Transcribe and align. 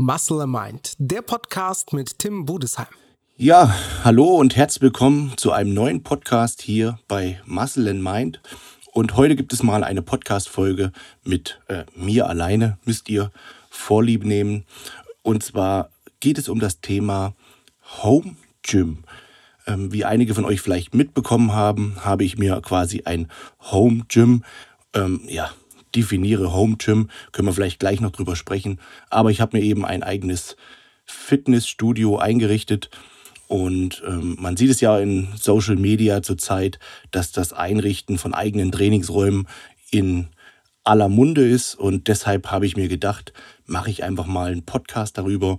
Muscle 0.00 0.42
and 0.42 0.52
Mind, 0.52 0.92
der 0.98 1.22
Podcast 1.22 1.92
mit 1.92 2.20
Tim 2.20 2.46
Budesheim. 2.46 2.86
Ja, 3.36 3.74
hallo 4.04 4.36
und 4.36 4.54
herzlich 4.54 4.80
willkommen 4.80 5.32
zu 5.36 5.50
einem 5.50 5.74
neuen 5.74 6.04
Podcast 6.04 6.62
hier 6.62 7.00
bei 7.08 7.40
Muscle 7.46 7.90
and 7.90 8.00
Mind. 8.00 8.40
Und 8.92 9.16
heute 9.16 9.34
gibt 9.34 9.52
es 9.52 9.64
mal 9.64 9.82
eine 9.82 10.02
Podcast-Folge 10.02 10.92
mit 11.24 11.60
äh, 11.66 11.82
mir 11.96 12.28
alleine, 12.28 12.78
müsst 12.84 13.08
ihr 13.08 13.32
Vorlieb 13.70 14.24
nehmen. 14.24 14.66
Und 15.22 15.42
zwar 15.42 15.90
geht 16.20 16.38
es 16.38 16.48
um 16.48 16.60
das 16.60 16.80
Thema 16.80 17.34
Home 18.00 18.36
Gym. 18.62 18.98
Ähm, 19.66 19.92
wie 19.92 20.04
einige 20.04 20.32
von 20.32 20.44
euch 20.44 20.60
vielleicht 20.60 20.94
mitbekommen 20.94 21.54
haben, 21.54 21.96
habe 22.04 22.22
ich 22.22 22.38
mir 22.38 22.60
quasi 22.60 23.02
ein 23.04 23.26
Home 23.72 24.04
Gym 24.06 24.44
ähm, 24.94 25.22
ja, 25.26 25.50
definiere 25.94 26.52
Home 26.52 26.76
Gym, 26.76 27.08
können 27.32 27.48
wir 27.48 27.52
vielleicht 27.52 27.80
gleich 27.80 28.00
noch 28.00 28.12
drüber 28.12 28.36
sprechen. 28.36 28.80
Aber 29.10 29.30
ich 29.30 29.40
habe 29.40 29.56
mir 29.56 29.62
eben 29.62 29.84
ein 29.84 30.02
eigenes 30.02 30.56
Fitnessstudio 31.04 32.18
eingerichtet. 32.18 32.90
Und 33.46 34.02
ähm, 34.06 34.36
man 34.38 34.56
sieht 34.56 34.70
es 34.70 34.80
ja 34.80 34.98
in 34.98 35.28
Social 35.36 35.76
Media 35.76 36.22
zurzeit, 36.22 36.78
dass 37.10 37.32
das 37.32 37.52
Einrichten 37.52 38.18
von 38.18 38.34
eigenen 38.34 38.70
Trainingsräumen 38.70 39.48
in 39.90 40.28
aller 40.84 41.08
Munde 41.08 41.48
ist. 41.48 41.74
Und 41.74 42.08
deshalb 42.08 42.50
habe 42.50 42.66
ich 42.66 42.76
mir 42.76 42.88
gedacht, 42.88 43.32
mache 43.64 43.90
ich 43.90 44.04
einfach 44.04 44.26
mal 44.26 44.52
einen 44.52 44.64
Podcast 44.64 45.16
darüber. 45.16 45.56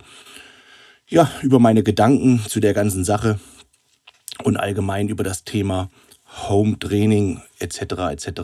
Ja, 1.08 1.30
über 1.42 1.58
meine 1.58 1.82
Gedanken 1.82 2.40
zu 2.46 2.60
der 2.60 2.74
ganzen 2.74 3.04
Sache 3.04 3.40
und 4.44 4.56
allgemein 4.56 5.08
über 5.08 5.24
das 5.24 5.44
Thema 5.44 5.90
Home 6.48 6.78
Training 6.78 7.42
etc. 7.58 7.80
etc. 8.12 8.40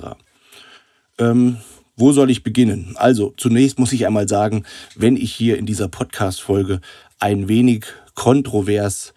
Ähm, 1.18 1.58
wo 1.96 2.12
soll 2.12 2.30
ich 2.30 2.42
beginnen? 2.42 2.94
Also, 2.96 3.32
zunächst 3.36 3.78
muss 3.78 3.92
ich 3.92 4.06
einmal 4.06 4.28
sagen, 4.28 4.64
wenn 4.94 5.16
ich 5.16 5.32
hier 5.32 5.58
in 5.58 5.66
dieser 5.66 5.88
Podcast-Folge 5.88 6.80
ein 7.18 7.48
wenig 7.48 7.86
kontrovers 8.14 9.14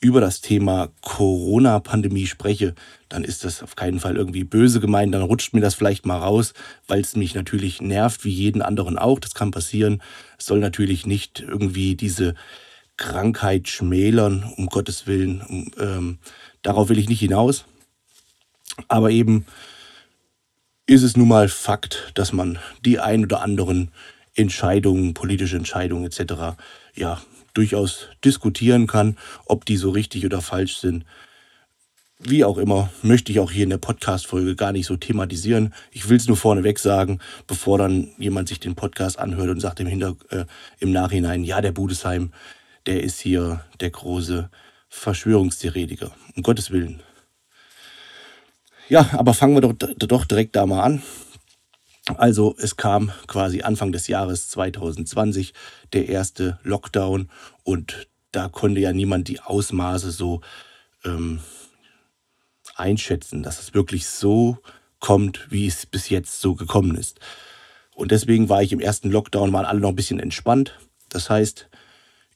über 0.00 0.20
das 0.20 0.40
Thema 0.40 0.90
Corona-Pandemie 1.00 2.26
spreche, 2.26 2.74
dann 3.08 3.24
ist 3.24 3.44
das 3.44 3.62
auf 3.62 3.74
keinen 3.74 3.98
Fall 3.98 4.16
irgendwie 4.16 4.44
böse 4.44 4.78
gemeint. 4.78 5.12
Dann 5.12 5.22
rutscht 5.22 5.54
mir 5.54 5.60
das 5.60 5.74
vielleicht 5.74 6.06
mal 6.06 6.18
raus, 6.18 6.52
weil 6.86 7.00
es 7.00 7.16
mich 7.16 7.34
natürlich 7.34 7.80
nervt, 7.80 8.24
wie 8.24 8.30
jeden 8.30 8.62
anderen 8.62 8.98
auch. 8.98 9.18
Das 9.18 9.34
kann 9.34 9.50
passieren. 9.50 10.02
Es 10.38 10.46
soll 10.46 10.60
natürlich 10.60 11.06
nicht 11.06 11.40
irgendwie 11.40 11.96
diese 11.96 12.34
Krankheit 12.96 13.68
schmälern, 13.68 14.44
um 14.56 14.66
Gottes 14.66 15.06
Willen. 15.06 15.72
Ähm, 15.78 16.18
darauf 16.62 16.88
will 16.88 16.98
ich 16.98 17.08
nicht 17.08 17.20
hinaus. 17.20 17.64
Aber 18.88 19.10
eben 19.10 19.46
ist 20.86 21.02
es 21.02 21.16
nun 21.16 21.28
mal 21.28 21.48
Fakt, 21.48 22.12
dass 22.14 22.32
man 22.32 22.58
die 22.84 23.00
ein 23.00 23.24
oder 23.24 23.42
anderen 23.42 23.90
Entscheidungen, 24.34 25.14
politische 25.14 25.56
Entscheidungen 25.56 26.04
etc. 26.06 26.56
ja 26.94 27.20
durchaus 27.54 28.08
diskutieren 28.24 28.86
kann, 28.86 29.16
ob 29.46 29.64
die 29.64 29.76
so 29.76 29.90
richtig 29.90 30.24
oder 30.24 30.42
falsch 30.42 30.76
sind. 30.78 31.04
Wie 32.18 32.44
auch 32.44 32.56
immer, 32.56 32.90
möchte 33.02 33.32
ich 33.32 33.40
auch 33.40 33.50
hier 33.50 33.64
in 33.64 33.70
der 33.70 33.78
Podcast-Folge 33.78 34.56
gar 34.56 34.72
nicht 34.72 34.86
so 34.86 34.96
thematisieren. 34.96 35.74
Ich 35.90 36.08
will 36.08 36.16
es 36.16 36.28
nur 36.28 36.36
vorneweg 36.36 36.78
sagen, 36.78 37.18
bevor 37.46 37.78
dann 37.78 38.08
jemand 38.16 38.48
sich 38.48 38.60
den 38.60 38.74
Podcast 38.74 39.18
anhört 39.18 39.50
und 39.50 39.60
sagt 39.60 39.80
im, 39.80 39.86
Hinter 39.86 40.16
äh, 40.30 40.44
im 40.78 40.92
Nachhinein, 40.92 41.44
ja, 41.44 41.60
der 41.60 41.72
Budesheim, 41.72 42.32
der 42.86 43.02
ist 43.02 43.20
hier 43.20 43.60
der 43.80 43.90
große 43.90 44.48
Verschwörungstheoretiker. 44.88 46.12
Um 46.36 46.42
Gottes 46.42 46.70
Willen. 46.70 47.02
Ja, 48.88 49.10
aber 49.12 49.34
fangen 49.34 49.54
wir 49.54 49.60
doch, 49.60 49.74
doch 49.96 50.24
direkt 50.24 50.54
da 50.54 50.66
mal 50.66 50.82
an. 50.82 51.02
Also 52.14 52.54
es 52.58 52.76
kam 52.76 53.10
quasi 53.26 53.62
Anfang 53.62 53.90
des 53.90 54.06
Jahres 54.06 54.48
2020 54.50 55.54
der 55.92 56.08
erste 56.08 56.60
Lockdown 56.62 57.28
und 57.64 58.06
da 58.30 58.48
konnte 58.48 58.80
ja 58.80 58.92
niemand 58.92 59.26
die 59.26 59.40
Ausmaße 59.40 60.12
so 60.12 60.40
ähm, 61.04 61.40
einschätzen, 62.76 63.42
dass 63.42 63.60
es 63.60 63.74
wirklich 63.74 64.06
so 64.06 64.58
kommt, 65.00 65.50
wie 65.50 65.66
es 65.66 65.84
bis 65.86 66.08
jetzt 66.08 66.40
so 66.40 66.54
gekommen 66.54 66.96
ist. 66.96 67.18
Und 67.94 68.12
deswegen 68.12 68.48
war 68.48 68.62
ich 68.62 68.72
im 68.72 68.80
ersten 68.80 69.10
Lockdown, 69.10 69.52
waren 69.52 69.64
alle 69.64 69.80
noch 69.80 69.88
ein 69.88 69.96
bisschen 69.96 70.20
entspannt. 70.20 70.78
Das 71.08 71.28
heißt, 71.28 71.68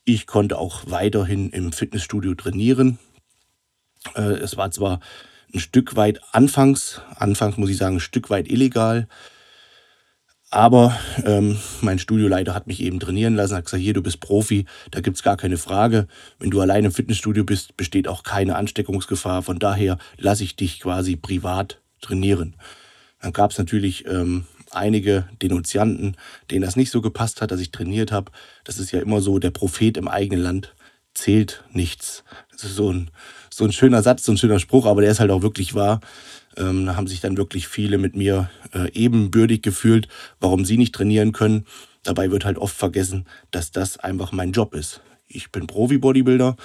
ich 0.04 0.26
konnte 0.26 0.58
auch 0.58 0.82
weiterhin 0.86 1.50
im 1.50 1.72
Fitnessstudio 1.72 2.34
trainieren. 2.34 2.98
Äh, 4.16 4.38
es 4.38 4.56
war 4.56 4.70
zwar 4.70 5.00
ein 5.54 5.60
Stück 5.60 5.96
weit 5.96 6.20
anfangs, 6.32 7.00
anfangs 7.16 7.56
muss 7.56 7.70
ich 7.70 7.76
sagen, 7.76 7.96
ein 7.96 8.00
Stück 8.00 8.30
weit 8.30 8.50
illegal. 8.50 9.08
Aber 10.52 10.98
ähm, 11.24 11.58
mein 11.80 12.00
Studioleiter 12.00 12.54
hat 12.54 12.66
mich 12.66 12.82
eben 12.82 12.98
trainieren 12.98 13.36
lassen, 13.36 13.54
hat 13.54 13.66
gesagt, 13.66 13.82
hier, 13.82 13.94
du 13.94 14.02
bist 14.02 14.18
Profi, 14.18 14.66
da 14.90 15.00
gibt 15.00 15.16
es 15.16 15.22
gar 15.22 15.36
keine 15.36 15.56
Frage. 15.56 16.08
Wenn 16.40 16.50
du 16.50 16.60
allein 16.60 16.84
im 16.84 16.92
Fitnessstudio 16.92 17.44
bist, 17.44 17.76
besteht 17.76 18.08
auch 18.08 18.24
keine 18.24 18.56
Ansteckungsgefahr. 18.56 19.42
Von 19.42 19.60
daher 19.60 19.98
lasse 20.16 20.42
ich 20.42 20.56
dich 20.56 20.80
quasi 20.80 21.14
privat 21.14 21.80
trainieren. 22.00 22.56
Dann 23.20 23.32
gab 23.32 23.52
es 23.52 23.58
natürlich 23.58 24.06
ähm, 24.06 24.44
einige 24.72 25.28
Denunzianten, 25.40 26.16
denen 26.50 26.62
das 26.62 26.74
nicht 26.74 26.90
so 26.90 27.00
gepasst 27.00 27.42
hat, 27.42 27.52
dass 27.52 27.60
ich 27.60 27.70
trainiert 27.70 28.10
habe. 28.10 28.32
Das 28.64 28.78
ist 28.78 28.90
ja 28.90 29.00
immer 29.00 29.20
so, 29.20 29.38
der 29.38 29.50
Prophet 29.50 29.96
im 29.96 30.08
eigenen 30.08 30.42
Land 30.42 30.74
zählt 31.14 31.64
nichts. 31.72 32.24
Das 32.50 32.64
ist 32.64 32.74
so 32.74 32.92
ein 32.92 33.10
so 33.60 33.66
ein 33.66 33.72
schöner 33.72 34.02
Satz, 34.02 34.24
so 34.24 34.32
ein 34.32 34.38
schöner 34.38 34.58
Spruch, 34.58 34.86
aber 34.86 35.02
der 35.02 35.10
ist 35.10 35.20
halt 35.20 35.30
auch 35.30 35.42
wirklich 35.42 35.74
wahr. 35.74 36.00
Ähm, 36.56 36.86
da 36.86 36.96
haben 36.96 37.06
sich 37.06 37.20
dann 37.20 37.36
wirklich 37.36 37.68
viele 37.68 37.98
mit 37.98 38.16
mir 38.16 38.48
äh, 38.72 38.90
ebenbürtig 38.92 39.60
gefühlt, 39.60 40.08
warum 40.40 40.64
sie 40.64 40.78
nicht 40.78 40.94
trainieren 40.94 41.32
können. 41.32 41.66
Dabei 42.02 42.30
wird 42.30 42.46
halt 42.46 42.56
oft 42.56 42.74
vergessen, 42.74 43.26
dass 43.50 43.70
das 43.70 43.98
einfach 43.98 44.32
mein 44.32 44.52
Job 44.52 44.74
ist. 44.74 45.02
Ich 45.28 45.52
bin 45.52 45.66
Profi-Bodybuilder 45.66 46.56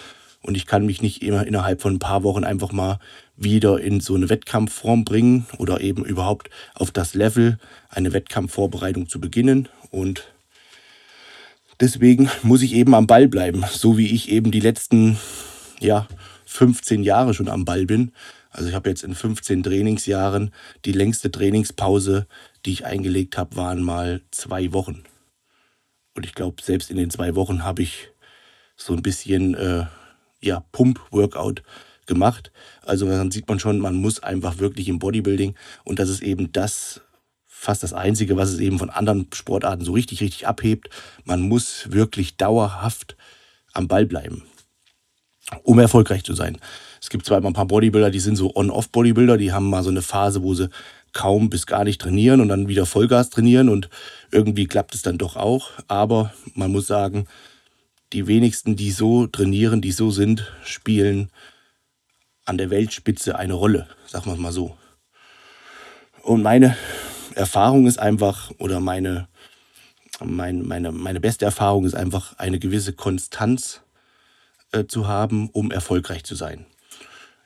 und 0.42 0.56
ich 0.56 0.66
kann 0.66 0.86
mich 0.86 1.02
nicht 1.02 1.22
immer 1.22 1.46
innerhalb 1.46 1.82
von 1.82 1.96
ein 1.96 2.00
paar 2.00 2.24
Wochen 2.24 2.46
einfach 2.46 2.72
mal 2.72 3.00
wieder 3.36 3.82
in 3.82 4.00
so 4.00 4.16
eine 4.16 4.30
Wettkampfform 4.30 5.04
bringen 5.04 5.46
oder 5.58 5.82
eben 5.82 6.06
überhaupt 6.06 6.50
auf 6.76 6.92
das 6.92 7.14
Level 7.14 7.58
eine 7.90 8.14
Wettkampfvorbereitung 8.14 9.10
zu 9.10 9.20
beginnen. 9.20 9.68
Und 9.92 10.24
deswegen 11.82 12.30
muss 12.42 12.62
ich 12.62 12.74
eben 12.74 12.96
am 12.96 13.06
Ball 13.06 13.28
bleiben, 13.28 13.66
so 13.70 13.98
wie 13.98 14.16
ich 14.16 14.32
eben 14.32 14.52
die 14.52 14.62
letzten 14.62 15.18
ja, 15.82 16.08
15 16.56 17.04
Jahre 17.04 17.34
schon 17.34 17.50
am 17.50 17.66
Ball 17.66 17.86
bin. 17.86 18.14
Also 18.50 18.70
ich 18.70 18.76
habe 18.76 18.90
jetzt 18.90 19.04
in 19.04 19.14
15 19.14 19.64
Trainingsjahren 19.64 20.52
die 20.86 20.94
längste 20.94 21.30
Trainingspause, 21.30 22.28
die 22.66 22.72
ich 22.72 22.86
eingelegt 22.86 23.38
habe, 23.38 23.58
waren 23.58 23.84
mal 23.84 24.22
zwei 24.32 24.72
Wochen. 24.72 25.04
Und 26.16 26.26
ich 26.26 26.34
glaube, 26.34 26.64
selbst 26.64 26.90
in 26.90 26.98
den 26.98 27.10
zwei 27.10 27.36
Wochen 27.36 27.64
habe 27.64 27.82
ich 27.82 28.10
so 28.78 28.94
ein 28.94 29.02
bisschen 29.02 29.54
äh, 29.56 29.86
ja, 30.40 30.62
Pump-Workout 30.72 31.62
gemacht. 32.06 32.54
Also 32.84 33.06
dann 33.08 33.32
sieht 33.32 33.50
man 33.50 33.60
schon, 33.60 33.80
man 33.80 33.96
muss 33.96 34.24
einfach 34.24 34.60
wirklich 34.60 34.88
im 34.88 35.00
Bodybuilding 35.00 35.56
und 35.84 36.00
das 36.00 36.08
ist 36.08 36.22
eben 36.22 36.54
das, 36.54 37.02
fast 37.46 37.84
das 37.84 37.92
Einzige, 37.92 38.38
was 38.38 38.52
es 38.52 38.60
eben 38.60 38.80
von 38.80 38.90
anderen 38.90 39.28
Sportarten 39.34 39.84
so 39.84 39.92
richtig, 39.92 40.22
richtig 40.22 40.48
abhebt. 40.48 40.90
Man 41.26 41.42
muss 41.42 41.92
wirklich 41.92 42.38
dauerhaft 42.38 43.18
am 43.74 43.90
Ball 43.90 44.06
bleiben 44.06 44.44
um 45.64 45.80
erfolgreich 45.80 46.24
zu 46.24 46.34
sein. 46.34 46.58
Es 47.02 47.10
gibt 47.10 47.26
zwar 47.26 47.38
immer 47.38 47.50
ein 47.50 47.54
paar 47.54 47.68
Bodybuilder, 47.68 48.10
die 48.10 48.20
sind 48.20 48.36
so 48.36 48.56
On-Off-Bodybuilder, 48.56 49.38
die 49.38 49.54
haben 49.54 49.70
mal 49.70 49.84
so 49.84 49.90
eine 49.90 50.02
Phase, 50.02 50.42
wo 50.42 50.54
sie 50.54 50.70
kaum 51.14 51.50
bis 51.50 51.66
gar 51.66 51.84
nicht 51.84 52.02
trainieren 52.02 52.42
und 52.42 52.50
dann 52.50 52.68
wieder 52.68 52.86
Vollgas 52.86 53.30
trainieren 53.30 53.70
und 53.70 53.90
irgendwie 54.32 54.68
klappt 54.68 54.96
es 54.96 55.02
dann 55.02 55.18
doch 55.18 55.36
auch. 55.36 55.70
Aber 55.88 56.34
man 56.56 56.72
muss 56.72 56.88
sagen, 56.88 57.28
die 58.12 58.28
wenigsten, 58.28 58.76
die 58.76 58.92
so 58.92 59.28
trainieren, 59.28 59.82
die 59.82 59.92
so 59.92 60.12
sind, 60.12 60.52
spielen 60.64 61.30
an 62.46 62.58
der 62.58 62.70
Weltspitze 62.70 63.38
eine 63.38 63.54
Rolle, 63.54 63.88
sagen 64.08 64.26
wir 64.26 64.34
es 64.34 64.40
mal 64.40 64.52
so. 64.52 64.78
Und 66.22 66.42
meine 66.42 66.76
Erfahrung 67.36 67.88
ist 67.88 68.00
einfach, 68.00 68.52
oder 68.58 68.80
meine, 68.80 69.28
mein, 70.24 70.64
meine, 70.64 70.92
meine 70.92 71.20
beste 71.20 71.46
Erfahrung 71.46 71.86
ist 71.86 71.96
einfach 71.96 72.38
eine 72.38 72.60
gewisse 72.60 72.94
Konstanz 72.94 73.82
äh, 74.76 74.88
zu 74.88 75.08
haben, 75.08 75.50
um 75.50 75.72
erfolgreich 75.72 76.24
zu 76.24 76.36
sein. 76.36 76.66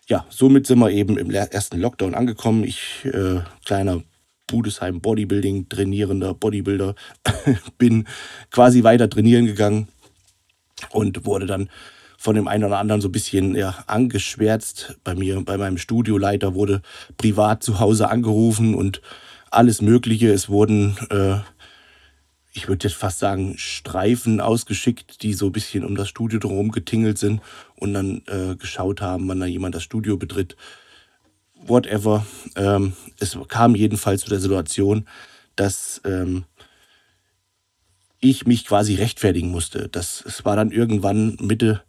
Ja, 0.08 0.26
somit 0.30 0.66
sind 0.66 0.80
wir 0.80 0.90
eben 0.90 1.18
im 1.18 1.30
ersten 1.30 1.80
Lockdown 1.80 2.16
angekommen. 2.16 2.64
Ich, 2.64 3.06
äh, 3.06 3.42
kleiner 3.64 4.02
Budesheim 4.48 5.02
Bodybuilding 5.02 5.70
trainierender 5.70 6.34
Bodybuilder, 6.34 6.96
bin 7.78 8.08
quasi 8.50 8.84
weiter 8.84 9.10
trainieren 9.10 9.46
gegangen 9.46 9.88
und 10.90 11.26
wurde 11.26 11.46
dann 11.46 11.70
von 12.18 12.36
dem 12.36 12.48
einen 12.48 12.66
oder 12.66 12.80
anderen 12.80 13.02
so 13.02 13.08
ein 13.08 13.14
bisschen 13.14 13.56
ja, 13.56 13.84
angeschwärzt. 13.86 14.98
Bei 15.04 15.14
mir, 15.14 15.40
bei 15.42 15.58
meinem 15.58 15.78
Studioleiter 15.78 16.56
wurde 16.56 16.81
privat 17.18 17.64
zu 17.64 17.80
Hause 17.80 18.10
angerufen 18.10 18.74
und 18.74 19.02
alles 19.52 19.81
Mögliche. 19.81 20.34
Es 20.34 20.50
wurden 20.50 20.98
äh, 21.12 21.38
ich 22.59 22.67
würde 22.67 22.88
jetzt 22.88 22.97
fast 22.97 23.19
sagen, 23.19 23.57
Streifen 23.57 24.41
ausgeschickt, 24.41 25.23
die 25.23 25.33
so 25.33 25.45
ein 25.45 25.51
bisschen 25.53 25.85
um 25.85 25.95
das 25.95 26.09
Studio 26.09 26.39
drumherum 26.39 26.71
getingelt 26.71 27.17
sind 27.17 27.41
und 27.77 27.94
dann 27.94 28.21
äh, 28.27 28.56
geschaut 28.56 29.01
haben, 29.01 29.29
wann 29.29 29.39
da 29.39 29.45
jemand 29.45 29.75
das 29.75 29.83
Studio 29.83 30.17
betritt. 30.17 30.57
Whatever. 31.56 32.25
Ähm, 32.57 32.94
es 33.17 33.38
kam 33.47 33.75
jedenfalls 33.75 34.23
zu 34.23 34.29
der 34.29 34.41
Situation, 34.41 35.07
dass 35.56 36.01
ähm, 36.03 36.44
ich 38.19 38.45
mich 38.45 38.65
quasi 38.65 38.95
rechtfertigen 38.95 39.51
musste. 39.51 39.88
Das, 39.88 40.21
es 40.25 40.44
war 40.44 40.57
dann 40.57 40.71
irgendwann 40.71 41.38
Mitte 41.39 41.81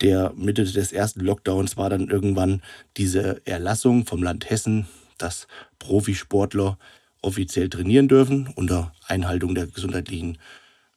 der 0.00 0.32
Mitte 0.34 0.64
des 0.64 0.92
ersten 0.92 1.20
Lockdowns 1.20 1.76
war 1.76 1.90
dann 1.90 2.08
irgendwann 2.08 2.62
diese 2.96 3.40
Erlassung 3.46 4.04
vom 4.04 4.22
Land 4.22 4.50
Hessen, 4.50 4.86
dass 5.18 5.46
Profisportler 5.78 6.78
offiziell 7.26 7.68
trainieren 7.68 8.08
dürfen 8.08 8.48
unter 8.54 8.92
Einhaltung 9.06 9.54
der 9.54 9.66
gesundheitlichen 9.66 10.38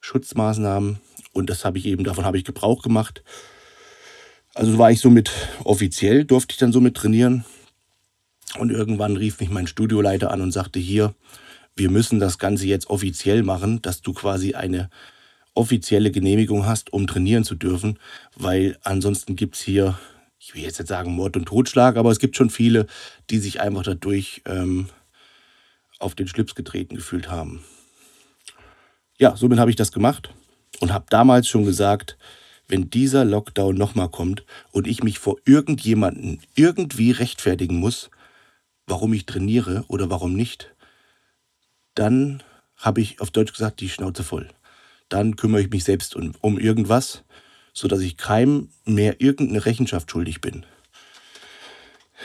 Schutzmaßnahmen. 0.00 0.98
Und 1.32 1.50
das 1.50 1.64
habe 1.64 1.78
ich 1.78 1.86
eben, 1.86 2.04
davon 2.04 2.24
habe 2.24 2.38
ich 2.38 2.44
Gebrauch 2.44 2.82
gemacht. 2.82 3.22
Also 4.54 4.78
war 4.78 4.90
ich 4.90 5.00
somit 5.00 5.30
offiziell, 5.64 6.24
durfte 6.24 6.52
ich 6.52 6.58
dann 6.58 6.72
somit 6.72 6.96
trainieren. 6.96 7.44
Und 8.58 8.70
irgendwann 8.70 9.16
rief 9.16 9.38
mich 9.40 9.50
mein 9.50 9.66
Studioleiter 9.66 10.30
an 10.30 10.40
und 10.40 10.52
sagte 10.52 10.80
hier, 10.80 11.14
wir 11.76 11.90
müssen 11.90 12.18
das 12.18 12.38
Ganze 12.38 12.66
jetzt 12.66 12.90
offiziell 12.90 13.42
machen, 13.42 13.80
dass 13.82 14.02
du 14.02 14.12
quasi 14.12 14.54
eine 14.54 14.90
offizielle 15.54 16.10
Genehmigung 16.10 16.66
hast, 16.66 16.92
um 16.92 17.06
trainieren 17.06 17.44
zu 17.44 17.54
dürfen, 17.54 17.98
weil 18.36 18.78
ansonsten 18.82 19.36
gibt 19.36 19.56
es 19.56 19.62
hier, 19.62 19.98
ich 20.38 20.54
will 20.54 20.62
jetzt 20.62 20.78
nicht 20.78 20.88
sagen 20.88 21.12
Mord 21.12 21.36
und 21.36 21.46
Totschlag, 21.46 21.96
aber 21.96 22.10
es 22.10 22.18
gibt 22.18 22.36
schon 22.36 22.50
viele, 22.50 22.86
die 23.30 23.38
sich 23.38 23.60
einfach 23.60 23.82
dadurch 23.82 24.42
ähm, 24.46 24.88
auf 26.00 26.14
den 26.14 26.26
Schlips 26.26 26.54
getreten 26.54 26.96
gefühlt 26.96 27.30
haben. 27.30 27.64
Ja, 29.18 29.36
somit 29.36 29.58
habe 29.58 29.70
ich 29.70 29.76
das 29.76 29.92
gemacht 29.92 30.30
und 30.80 30.92
habe 30.92 31.06
damals 31.10 31.46
schon 31.46 31.64
gesagt, 31.64 32.18
wenn 32.66 32.90
dieser 32.90 33.24
Lockdown 33.24 33.76
nochmal 33.76 34.08
kommt 34.08 34.44
und 34.72 34.86
ich 34.86 35.02
mich 35.02 35.18
vor 35.18 35.36
irgendjemanden 35.44 36.40
irgendwie 36.54 37.10
rechtfertigen 37.10 37.76
muss, 37.76 38.10
warum 38.86 39.12
ich 39.12 39.26
trainiere 39.26 39.84
oder 39.88 40.10
warum 40.10 40.34
nicht, 40.34 40.74
dann 41.94 42.42
habe 42.76 43.00
ich 43.00 43.20
auf 43.20 43.30
Deutsch 43.30 43.52
gesagt 43.52 43.80
die 43.80 43.88
Schnauze 43.88 44.24
voll 44.24 44.48
dann 45.10 45.36
kümmere 45.36 45.60
ich 45.60 45.70
mich 45.70 45.84
selbst 45.84 46.16
um, 46.16 46.32
um 46.40 46.58
irgendwas, 46.58 47.24
sodass 47.74 48.00
ich 48.00 48.16
keinem 48.16 48.70
mehr 48.86 49.20
irgendeine 49.20 49.66
Rechenschaft 49.66 50.10
schuldig 50.10 50.40
bin. 50.40 50.64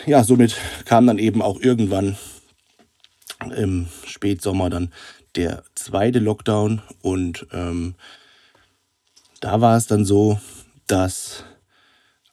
Ja, 0.05 0.23
somit 0.23 0.55
kam 0.85 1.07
dann 1.07 1.17
eben 1.17 1.41
auch 1.41 1.59
irgendwann 1.59 2.17
im 3.55 3.87
Spätsommer 4.05 4.69
dann 4.69 4.91
der 5.35 5.63
zweite 5.75 6.19
Lockdown 6.19 6.81
und 7.01 7.47
ähm, 7.51 7.95
da 9.41 9.61
war 9.61 9.77
es 9.77 9.87
dann 9.87 10.05
so, 10.05 10.39
dass 10.87 11.43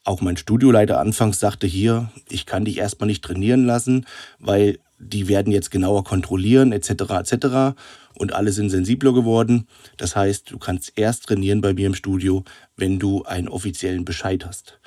auch 0.04 0.20
mein 0.20 0.37
Studioleiter 0.37 0.99
anfangs 0.99 1.38
sagte, 1.38 1.66
hier, 1.66 2.10
ich 2.28 2.46
kann 2.46 2.64
dich 2.64 2.78
erstmal 2.78 3.06
nicht 3.06 3.25
trainieren 3.25 3.66
lassen, 3.66 4.06
weil 4.38 4.78
die 4.99 5.28
werden 5.28 5.52
jetzt 5.52 5.70
genauer 5.70 6.04
kontrollieren, 6.04 6.72
etc. 6.72 6.90
etc. 6.90 7.76
Und 8.14 8.32
alle 8.32 8.52
sind 8.52 8.70
sensibler 8.70 9.12
geworden. 9.12 9.66
Das 9.96 10.16
heißt, 10.16 10.50
du 10.50 10.58
kannst 10.58 10.93
erst 10.96 11.25
trainieren 11.25 11.60
bei 11.60 11.72
mir 11.72 11.87
im 11.87 11.94
Studio, 11.94 12.44
wenn 12.76 12.98
du 12.98 13.25
einen 13.25 13.48
offiziellen 13.48 14.05
Bescheid 14.05 14.44
hast. 14.46 14.78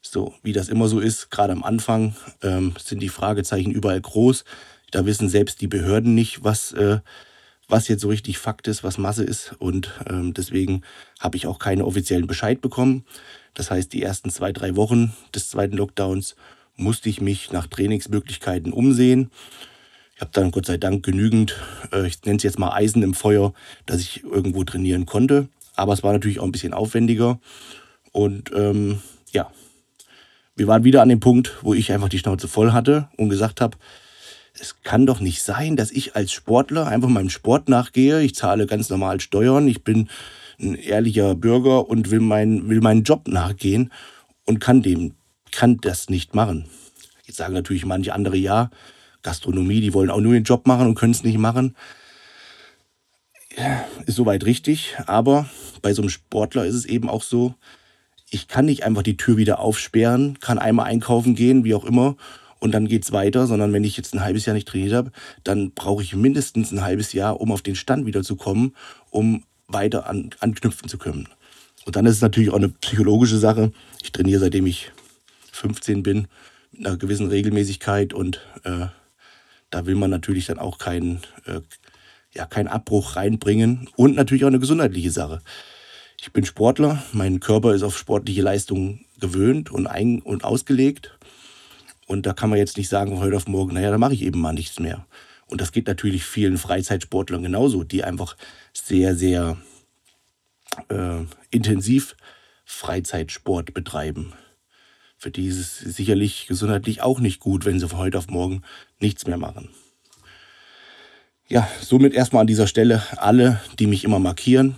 So, 0.00 0.34
wie 0.42 0.52
das 0.52 0.68
immer 0.68 0.88
so 0.88 1.00
ist, 1.00 1.30
gerade 1.30 1.52
am 1.52 1.64
Anfang 1.64 2.14
ähm, 2.42 2.74
sind 2.82 3.02
die 3.02 3.08
Fragezeichen 3.08 3.72
überall 3.72 4.00
groß. 4.00 4.44
Da 4.90 5.06
wissen 5.06 5.28
selbst 5.28 5.60
die 5.60 5.66
Behörden 5.66 6.14
nicht, 6.14 6.44
was, 6.44 6.72
äh, 6.72 7.00
was 7.68 7.88
jetzt 7.88 8.00
so 8.00 8.08
richtig 8.08 8.38
Fakt 8.38 8.68
ist, 8.68 8.82
was 8.82 8.98
Masse 8.98 9.24
ist. 9.24 9.54
Und 9.58 9.92
ähm, 10.08 10.34
deswegen 10.34 10.82
habe 11.20 11.36
ich 11.36 11.46
auch 11.46 11.58
keinen 11.58 11.82
offiziellen 11.82 12.26
Bescheid 12.26 12.60
bekommen. 12.60 13.04
Das 13.54 13.70
heißt, 13.70 13.92
die 13.92 14.02
ersten 14.02 14.30
zwei, 14.30 14.52
drei 14.52 14.76
Wochen 14.76 15.12
des 15.34 15.50
zweiten 15.50 15.76
Lockdowns 15.76 16.36
musste 16.76 17.08
ich 17.08 17.20
mich 17.20 17.52
nach 17.52 17.66
Trainingsmöglichkeiten 17.66 18.72
umsehen. 18.72 19.30
Ich 20.14 20.20
habe 20.20 20.30
dann 20.32 20.50
Gott 20.50 20.66
sei 20.66 20.78
Dank 20.78 21.04
genügend, 21.04 21.54
äh, 21.92 22.06
ich 22.06 22.24
nenne 22.24 22.38
es 22.38 22.42
jetzt 22.42 22.58
mal 22.58 22.72
Eisen 22.72 23.02
im 23.02 23.14
Feuer, 23.14 23.52
dass 23.86 24.00
ich 24.00 24.24
irgendwo 24.24 24.64
trainieren 24.64 25.06
konnte. 25.06 25.48
Aber 25.76 25.92
es 25.92 26.02
war 26.02 26.12
natürlich 26.12 26.40
auch 26.40 26.44
ein 26.44 26.52
bisschen 26.52 26.74
aufwendiger. 26.74 27.38
Und 28.10 28.50
ähm, 28.52 29.00
ja, 29.32 29.50
wir 30.56 30.66
waren 30.66 30.82
wieder 30.82 31.02
an 31.02 31.08
dem 31.08 31.20
Punkt, 31.20 31.58
wo 31.62 31.72
ich 31.74 31.92
einfach 31.92 32.08
die 32.08 32.18
Schnauze 32.18 32.48
voll 32.48 32.72
hatte 32.72 33.08
und 33.16 33.28
gesagt 33.28 33.60
habe, 33.60 33.76
es 34.60 34.82
kann 34.82 35.06
doch 35.06 35.20
nicht 35.20 35.42
sein, 35.42 35.76
dass 35.76 35.90
ich 35.90 36.16
als 36.16 36.32
Sportler 36.32 36.86
einfach 36.86 37.08
meinem 37.08 37.30
Sport 37.30 37.68
nachgehe. 37.68 38.22
Ich 38.22 38.34
zahle 38.34 38.66
ganz 38.66 38.90
normal 38.90 39.20
Steuern. 39.20 39.68
Ich 39.68 39.84
bin 39.84 40.08
ein 40.60 40.74
ehrlicher 40.74 41.34
Bürger 41.34 41.88
und 41.88 42.10
will, 42.10 42.20
mein, 42.20 42.68
will 42.68 42.80
meinen 42.80 43.04
Job 43.04 43.28
nachgehen 43.28 43.92
und 44.44 44.60
kann 44.60 44.82
dem, 44.82 45.14
kann 45.52 45.78
das 45.78 46.08
nicht 46.08 46.34
machen. 46.34 46.66
Jetzt 47.24 47.36
sagen 47.36 47.54
natürlich 47.54 47.84
manche 47.84 48.14
andere 48.14 48.36
ja, 48.36 48.70
Gastronomie, 49.22 49.80
die 49.80 49.94
wollen 49.94 50.10
auch 50.10 50.20
nur 50.20 50.34
ihren 50.34 50.44
Job 50.44 50.66
machen 50.66 50.86
und 50.86 50.94
können 50.94 51.12
es 51.12 51.22
nicht 51.22 51.38
machen. 51.38 51.76
Ist 54.06 54.16
soweit 54.16 54.44
richtig, 54.44 54.96
aber 55.06 55.48
bei 55.82 55.92
so 55.92 56.02
einem 56.02 56.10
Sportler 56.10 56.64
ist 56.64 56.74
es 56.74 56.86
eben 56.86 57.08
auch 57.08 57.22
so, 57.22 57.54
ich 58.30 58.46
kann 58.46 58.66
nicht 58.66 58.84
einfach 58.84 59.02
die 59.02 59.16
Tür 59.16 59.36
wieder 59.36 59.58
aufsperren, 59.58 60.38
kann 60.40 60.58
einmal 60.58 60.86
einkaufen 60.86 61.34
gehen, 61.34 61.64
wie 61.64 61.74
auch 61.74 61.84
immer, 61.84 62.16
und 62.60 62.72
dann 62.72 62.88
geht 62.88 63.04
es 63.04 63.12
weiter, 63.12 63.46
sondern 63.46 63.72
wenn 63.72 63.84
ich 63.84 63.96
jetzt 63.96 64.14
ein 64.14 64.22
halbes 64.22 64.46
Jahr 64.46 64.54
nicht 64.54 64.68
trainiert 64.68 64.92
habe, 64.92 65.12
dann 65.44 65.72
brauche 65.72 66.02
ich 66.02 66.14
mindestens 66.14 66.72
ein 66.72 66.82
halbes 66.82 67.12
Jahr, 67.12 67.40
um 67.40 67.52
auf 67.52 67.62
den 67.62 67.76
Stand 67.76 68.06
wieder 68.06 68.22
zu 68.22 68.36
kommen, 68.36 68.74
um 69.10 69.44
weiter 69.68 70.06
an, 70.08 70.30
anknüpfen 70.40 70.88
zu 70.88 70.98
können. 70.98 71.28
Und 71.84 71.96
dann 71.96 72.06
ist 72.06 72.16
es 72.16 72.20
natürlich 72.20 72.50
auch 72.50 72.56
eine 72.56 72.68
psychologische 72.68 73.38
Sache. 73.38 73.72
Ich 74.02 74.12
trainiere 74.12 74.40
seitdem 74.40 74.66
ich 74.66 74.92
15 75.52 76.02
bin, 76.02 76.28
mit 76.72 76.86
einer 76.86 76.96
gewissen 76.96 77.28
Regelmäßigkeit 77.28 78.12
und 78.12 78.40
äh, 78.64 78.86
da 79.70 79.86
will 79.86 79.94
man 79.94 80.10
natürlich 80.10 80.46
dann 80.46 80.58
auch 80.58 80.78
keinen, 80.78 81.20
äh, 81.46 81.60
ja, 82.34 82.46
keinen 82.46 82.68
Abbruch 82.68 83.16
reinbringen 83.16 83.88
und 83.96 84.16
natürlich 84.16 84.44
auch 84.44 84.48
eine 84.48 84.60
gesundheitliche 84.60 85.10
Sache. 85.10 85.40
Ich 86.20 86.32
bin 86.32 86.44
Sportler, 86.44 87.02
mein 87.12 87.40
Körper 87.40 87.74
ist 87.74 87.82
auf 87.82 87.96
sportliche 87.96 88.42
Leistungen 88.42 89.04
gewöhnt 89.20 89.70
und, 89.70 89.86
ein 89.86 90.20
und 90.20 90.44
ausgelegt. 90.44 91.16
Und 92.08 92.24
da 92.24 92.32
kann 92.32 92.48
man 92.48 92.58
jetzt 92.58 92.78
nicht 92.78 92.88
sagen 92.88 93.10
von 93.12 93.20
heute 93.20 93.36
auf 93.36 93.46
morgen, 93.46 93.74
naja, 93.74 93.90
da 93.90 93.98
mache 93.98 94.14
ich 94.14 94.22
eben 94.22 94.40
mal 94.40 94.54
nichts 94.54 94.80
mehr. 94.80 95.06
Und 95.46 95.60
das 95.60 95.72
geht 95.72 95.86
natürlich 95.86 96.24
vielen 96.24 96.56
Freizeitsportlern 96.56 97.42
genauso, 97.42 97.84
die 97.84 98.02
einfach 98.02 98.34
sehr, 98.72 99.14
sehr 99.14 99.58
äh, 100.88 101.20
intensiv 101.50 102.16
Freizeitsport 102.64 103.74
betreiben. 103.74 104.32
Für 105.18 105.30
die 105.30 105.48
ist 105.48 105.58
es 105.58 105.78
sicherlich 105.96 106.46
gesundheitlich 106.46 107.02
auch 107.02 107.20
nicht 107.20 107.40
gut, 107.40 107.66
wenn 107.66 107.78
sie 107.78 107.88
von 107.88 107.98
heute 107.98 108.16
auf 108.16 108.28
morgen 108.28 108.62
nichts 109.00 109.26
mehr 109.26 109.38
machen. 109.38 109.68
Ja, 111.46 111.68
somit 111.80 112.14
erstmal 112.14 112.40
an 112.40 112.46
dieser 112.46 112.66
Stelle 112.66 113.02
alle, 113.18 113.60
die 113.78 113.86
mich 113.86 114.04
immer 114.04 114.18
markieren, 114.18 114.76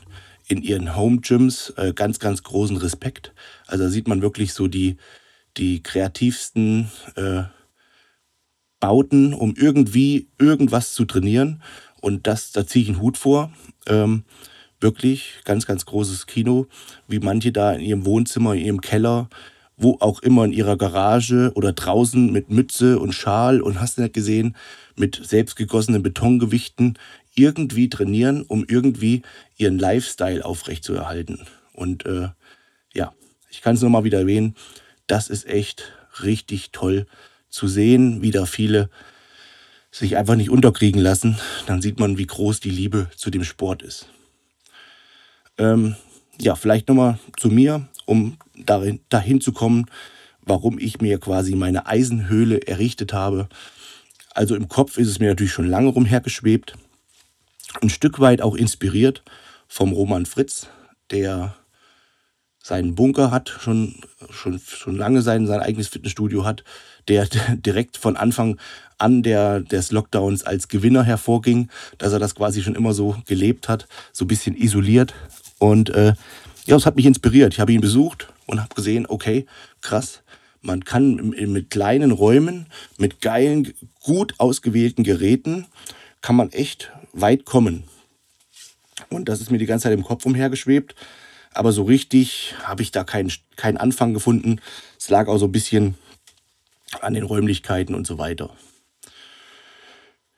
in 0.48 0.62
ihren 0.62 0.96
Home 0.96 1.20
Gyms, 1.20 1.70
äh, 1.76 1.92
ganz, 1.92 2.18
ganz 2.18 2.42
großen 2.42 2.76
Respekt. 2.76 3.32
Also 3.68 3.84
da 3.84 3.90
sieht 3.90 4.08
man 4.08 4.20
wirklich 4.20 4.52
so 4.52 4.66
die, 4.66 4.96
die 5.60 5.82
kreativsten 5.82 6.90
äh, 7.14 7.42
Bauten, 8.80 9.34
um 9.34 9.54
irgendwie 9.56 10.28
irgendwas 10.38 10.94
zu 10.94 11.04
trainieren. 11.04 11.62
Und 12.00 12.26
das, 12.26 12.50
da 12.50 12.66
ziehe 12.66 12.82
ich 12.82 12.88
einen 12.88 13.00
Hut 13.00 13.18
vor. 13.18 13.52
Ähm, 13.86 14.24
wirklich 14.80 15.40
ganz, 15.44 15.66
ganz 15.66 15.84
großes 15.84 16.26
Kino, 16.26 16.66
wie 17.06 17.18
manche 17.18 17.52
da 17.52 17.72
in 17.72 17.82
ihrem 17.82 18.06
Wohnzimmer, 18.06 18.54
in 18.54 18.64
ihrem 18.64 18.80
Keller 18.80 19.28
wo 19.80 19.96
auch 20.00 20.20
immer 20.20 20.44
in 20.44 20.52
ihrer 20.52 20.76
Garage 20.76 21.52
oder 21.54 21.72
draußen 21.72 22.30
mit 22.30 22.50
Mütze 22.50 22.98
und 22.98 23.12
Schal 23.12 23.62
und 23.62 23.80
hast 23.80 23.96
du 23.96 24.02
nicht 24.02 24.12
gesehen, 24.12 24.54
mit 24.94 25.18
selbstgegossenen 25.24 26.02
Betongewichten 26.02 26.98
irgendwie 27.34 27.88
trainieren, 27.88 28.42
um 28.42 28.64
irgendwie 28.68 29.22
ihren 29.56 29.78
Lifestyle 29.78 30.44
aufrechtzuerhalten. 30.44 31.46
Und 31.72 32.04
äh, 32.04 32.28
ja, 32.92 33.14
ich 33.48 33.62
kann 33.62 33.74
es 33.74 33.80
nochmal 33.80 34.04
wieder 34.04 34.18
erwähnen, 34.18 34.54
das 35.10 35.28
ist 35.28 35.46
echt 35.46 35.92
richtig 36.22 36.70
toll 36.72 37.06
zu 37.48 37.66
sehen, 37.66 38.22
wie 38.22 38.30
da 38.30 38.46
viele 38.46 38.90
sich 39.90 40.16
einfach 40.16 40.36
nicht 40.36 40.50
unterkriegen 40.50 41.00
lassen. 41.00 41.36
Dann 41.66 41.82
sieht 41.82 41.98
man, 41.98 42.16
wie 42.16 42.26
groß 42.26 42.60
die 42.60 42.70
Liebe 42.70 43.10
zu 43.16 43.30
dem 43.30 43.42
Sport 43.42 43.82
ist. 43.82 44.08
Ähm, 45.58 45.96
ja, 46.40 46.54
vielleicht 46.54 46.88
nochmal 46.88 47.18
zu 47.36 47.48
mir 47.48 47.88
um 48.06 48.38
dahin, 48.56 49.00
dahin 49.08 49.40
zu 49.40 49.52
kommen, 49.52 49.86
warum 50.42 50.78
ich 50.78 51.00
mir 51.00 51.18
quasi 51.18 51.54
meine 51.54 51.86
Eisenhöhle 51.86 52.66
errichtet 52.66 53.12
habe. 53.12 53.48
Also 54.32 54.56
im 54.56 54.68
Kopf 54.68 54.96
ist 54.96 55.08
es 55.08 55.18
mir 55.18 55.28
natürlich 55.28 55.52
schon 55.52 55.68
lange 55.68 55.90
rumhergeschwebt. 55.90 56.74
Ein 57.82 57.90
Stück 57.90 58.18
weit 58.20 58.42
auch 58.42 58.56
inspiriert 58.56 59.22
vom 59.68 59.92
Roman 59.92 60.26
Fritz, 60.26 60.68
der 61.10 61.54
seinen 62.62 62.94
Bunker 62.94 63.30
hat, 63.30 63.48
schon, 63.48 63.96
schon, 64.30 64.60
schon 64.60 64.96
lange 64.96 65.22
sein, 65.22 65.46
sein 65.46 65.60
eigenes 65.60 65.88
Fitnessstudio 65.88 66.44
hat, 66.44 66.64
der 67.08 67.26
direkt 67.54 67.96
von 67.96 68.16
Anfang 68.16 68.58
an 68.98 69.22
der, 69.22 69.60
des 69.60 69.92
Lockdowns 69.92 70.42
als 70.42 70.68
Gewinner 70.68 71.02
hervorging, 71.02 71.70
dass 71.98 72.12
er 72.12 72.18
das 72.18 72.34
quasi 72.34 72.62
schon 72.62 72.74
immer 72.74 72.92
so 72.92 73.16
gelebt 73.26 73.68
hat, 73.68 73.88
so 74.12 74.24
ein 74.24 74.28
bisschen 74.28 74.56
isoliert. 74.56 75.14
Und 75.58 75.90
äh, 75.90 76.14
ja, 76.66 76.76
es 76.76 76.86
hat 76.86 76.96
mich 76.96 77.06
inspiriert. 77.06 77.54
Ich 77.54 77.60
habe 77.60 77.72
ihn 77.72 77.80
besucht 77.80 78.28
und 78.46 78.60
habe 78.60 78.74
gesehen, 78.74 79.06
okay, 79.08 79.46
krass, 79.80 80.22
man 80.60 80.84
kann 80.84 81.30
mit 81.30 81.70
kleinen 81.70 82.10
Räumen, 82.10 82.66
mit 82.98 83.22
geilen, 83.22 83.72
gut 84.02 84.34
ausgewählten 84.38 85.04
Geräten, 85.04 85.66
kann 86.20 86.36
man 86.36 86.52
echt 86.52 86.92
weit 87.14 87.46
kommen. 87.46 87.84
Und 89.08 89.30
das 89.30 89.40
ist 89.40 89.50
mir 89.50 89.58
die 89.58 89.66
ganze 89.66 89.84
Zeit 89.84 89.94
im 89.94 90.04
Kopf 90.04 90.26
umhergeschwebt. 90.26 90.94
Aber 91.52 91.72
so 91.72 91.82
richtig 91.82 92.54
habe 92.62 92.82
ich 92.82 92.92
da 92.92 93.04
keinen, 93.04 93.32
keinen 93.56 93.76
Anfang 93.76 94.14
gefunden. 94.14 94.60
Es 94.98 95.10
lag 95.10 95.28
auch 95.28 95.38
so 95.38 95.46
ein 95.46 95.52
bisschen 95.52 95.96
an 97.00 97.14
den 97.14 97.24
Räumlichkeiten 97.24 97.94
und 97.94 98.06
so 98.06 98.18
weiter. 98.18 98.50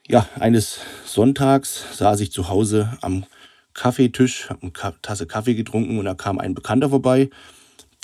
Ja, 0.09 0.28
eines 0.35 0.81
Sonntags 1.07 1.85
saß 1.97 2.21
ich 2.21 2.33
zu 2.33 2.49
Hause 2.49 2.99
am 3.02 3.25
Kaffeetisch, 3.75 4.50
habe 4.50 4.61
eine 4.62 4.95
Tasse 5.00 5.26
Kaffee 5.26 5.54
getrunken 5.54 5.99
und 5.99 6.04
da 6.04 6.14
kam 6.14 6.38
ein 6.38 6.54
Bekannter 6.54 6.90
vorbei, 6.90 7.31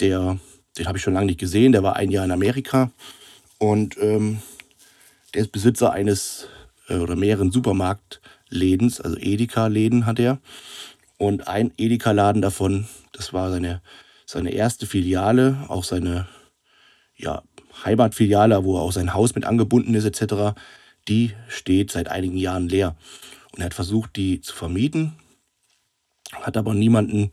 der, 0.01 0.39
den 0.79 0.87
habe 0.87 0.97
ich 0.97 1.05
schon 1.05 1.15
lange 1.15 1.27
nicht 1.27 1.41
gesehen, 1.41 1.73
der 1.73 1.83
war 1.83 1.97
ein 1.97 2.11
Jahr 2.11 2.25
in 2.25 2.31
Amerika 2.31 2.91
und 3.59 3.97
ähm, 4.01 4.41
der 5.35 5.43
ist 5.43 5.53
Besitzer 5.53 5.93
eines 5.93 6.49
äh, 6.89 6.97
oder 6.97 7.17
mehreren 7.17 7.51
Supermarktlädens, 7.51 9.01
also 9.01 9.17
Edeka-Läden 9.19 10.07
hat 10.07 10.19
er. 10.19 10.39
Und 11.19 11.49
ein 11.49 11.73
Edeka-Laden 11.77 12.41
davon, 12.41 12.87
das 13.13 13.33
war 13.33 13.51
seine, 13.51 13.83
seine 14.25 14.53
erste 14.53 14.87
Filiale, 14.87 15.59
auch 15.69 15.85
seine 15.85 16.29
ja, 17.17 17.43
Heimatfiliale, 17.85 18.65
wo 18.65 18.79
auch 18.79 18.93
sein 18.93 19.15
Haus 19.15 19.35
mit 19.35 19.45
angebunden 19.45 19.95
ist, 19.95 20.05
etc., 20.05 20.57
die 21.09 21.33
steht 21.49 21.91
seit 21.91 22.09
einigen 22.09 22.37
Jahren 22.37 22.69
leer. 22.69 22.97
Und 23.53 23.61
er 23.61 23.67
hat 23.67 23.75
versucht, 23.75 24.17
die 24.17 24.41
zu 24.41 24.55
vermieten, 24.55 25.15
hat 26.33 26.57
aber 26.57 26.75
niemanden 26.75 27.31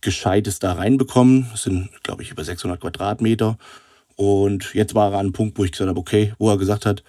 Gescheites 0.00 0.58
da 0.58 0.72
reinbekommen. 0.72 1.48
Das 1.52 1.62
sind, 1.62 1.90
glaube 2.02 2.22
ich, 2.22 2.30
über 2.30 2.44
600 2.44 2.80
Quadratmeter. 2.80 3.56
Und 4.16 4.74
jetzt 4.74 4.94
war 4.94 5.12
er 5.12 5.18
an 5.18 5.26
einem 5.26 5.32
Punkt, 5.32 5.56
wo 5.58 5.64
ich 5.64 5.72
gesagt 5.72 5.88
habe, 5.88 6.00
okay, 6.00 6.34
wo 6.38 6.50
er 6.50 6.58
gesagt 6.58 6.84
hat, 6.84 7.02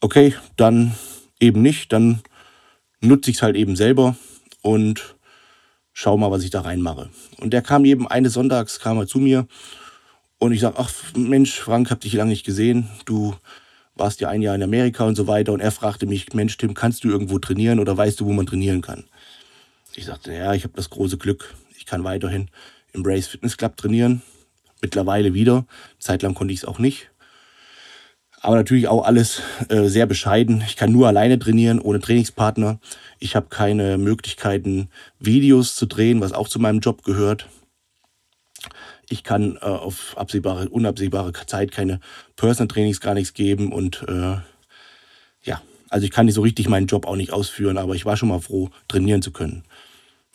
okay, 0.00 0.34
dann 0.56 0.94
eben 1.38 1.62
nicht, 1.62 1.92
dann 1.92 2.22
nutze 3.00 3.30
ich 3.30 3.36
es 3.36 3.42
halt 3.42 3.56
eben 3.56 3.76
selber 3.76 4.16
und 4.62 5.14
schau 5.98 6.16
mal, 6.16 6.30
was 6.30 6.44
ich 6.44 6.50
da 6.50 6.60
reinmache. 6.60 7.10
Und 7.40 7.52
der 7.52 7.60
kam 7.60 7.84
eben 7.84 8.06
eines 8.06 8.34
Sonntags, 8.34 8.78
kam 8.78 8.98
er 8.98 9.08
zu 9.08 9.18
mir 9.18 9.48
und 10.38 10.52
ich 10.52 10.60
sage, 10.60 10.76
ach 10.78 10.92
Mensch, 11.16 11.58
Frank, 11.58 11.90
hab 11.90 12.00
dich 12.00 12.12
lange 12.12 12.30
nicht 12.30 12.46
gesehen, 12.46 12.88
du 13.04 13.34
warst 13.96 14.20
ja 14.20 14.28
ein 14.28 14.40
Jahr 14.40 14.54
in 14.54 14.62
Amerika 14.62 15.04
und 15.04 15.16
so 15.16 15.26
weiter. 15.26 15.52
Und 15.52 15.58
er 15.58 15.72
fragte 15.72 16.06
mich, 16.06 16.32
Mensch, 16.34 16.56
Tim, 16.56 16.72
kannst 16.72 17.02
du 17.02 17.08
irgendwo 17.08 17.40
trainieren 17.40 17.80
oder 17.80 17.96
weißt 17.96 18.20
du, 18.20 18.26
wo 18.26 18.32
man 18.32 18.46
trainieren 18.46 18.80
kann? 18.80 19.06
Ich 19.96 20.04
sagte, 20.04 20.32
ja, 20.32 20.54
ich 20.54 20.62
habe 20.62 20.74
das 20.76 20.88
große 20.88 21.18
Glück, 21.18 21.56
ich 21.76 21.84
kann 21.84 22.04
weiterhin 22.04 22.48
im 22.92 23.02
Brace 23.02 23.26
Fitness 23.26 23.56
Club 23.56 23.76
trainieren. 23.76 24.22
Mittlerweile 24.80 25.34
wieder. 25.34 25.66
Zeitlang 25.98 26.34
konnte 26.34 26.54
ich 26.54 26.60
es 26.60 26.64
auch 26.64 26.78
nicht. 26.78 27.10
Aber 28.40 28.56
natürlich 28.56 28.88
auch 28.88 29.04
alles 29.04 29.42
äh, 29.68 29.88
sehr 29.88 30.06
bescheiden. 30.06 30.62
Ich 30.66 30.76
kann 30.76 30.92
nur 30.92 31.08
alleine 31.08 31.38
trainieren, 31.38 31.80
ohne 31.80 32.00
Trainingspartner. 32.00 32.78
Ich 33.18 33.34
habe 33.34 33.48
keine 33.48 33.98
Möglichkeiten, 33.98 34.88
Videos 35.18 35.74
zu 35.74 35.86
drehen, 35.86 36.20
was 36.20 36.32
auch 36.32 36.48
zu 36.48 36.60
meinem 36.60 36.80
Job 36.80 37.02
gehört. 37.02 37.48
Ich 39.08 39.24
kann 39.24 39.56
äh, 39.56 39.64
auf 39.64 40.16
absehbare, 40.16 40.68
unabsehbare 40.68 41.32
Zeit 41.46 41.72
keine 41.72 42.00
Personal 42.36 42.68
Trainings 42.68 43.00
gar 43.00 43.14
nichts 43.14 43.34
geben 43.34 43.72
und 43.72 44.04
äh, 44.06 44.36
ja, 45.42 45.62
also 45.88 46.04
ich 46.04 46.10
kann 46.10 46.26
nicht 46.26 46.34
so 46.34 46.42
richtig 46.42 46.68
meinen 46.68 46.86
Job 46.86 47.06
auch 47.06 47.16
nicht 47.16 47.32
ausführen, 47.32 47.78
aber 47.78 47.94
ich 47.94 48.04
war 48.04 48.16
schon 48.16 48.28
mal 48.28 48.40
froh, 48.40 48.70
trainieren 48.86 49.22
zu 49.22 49.32
können. 49.32 49.64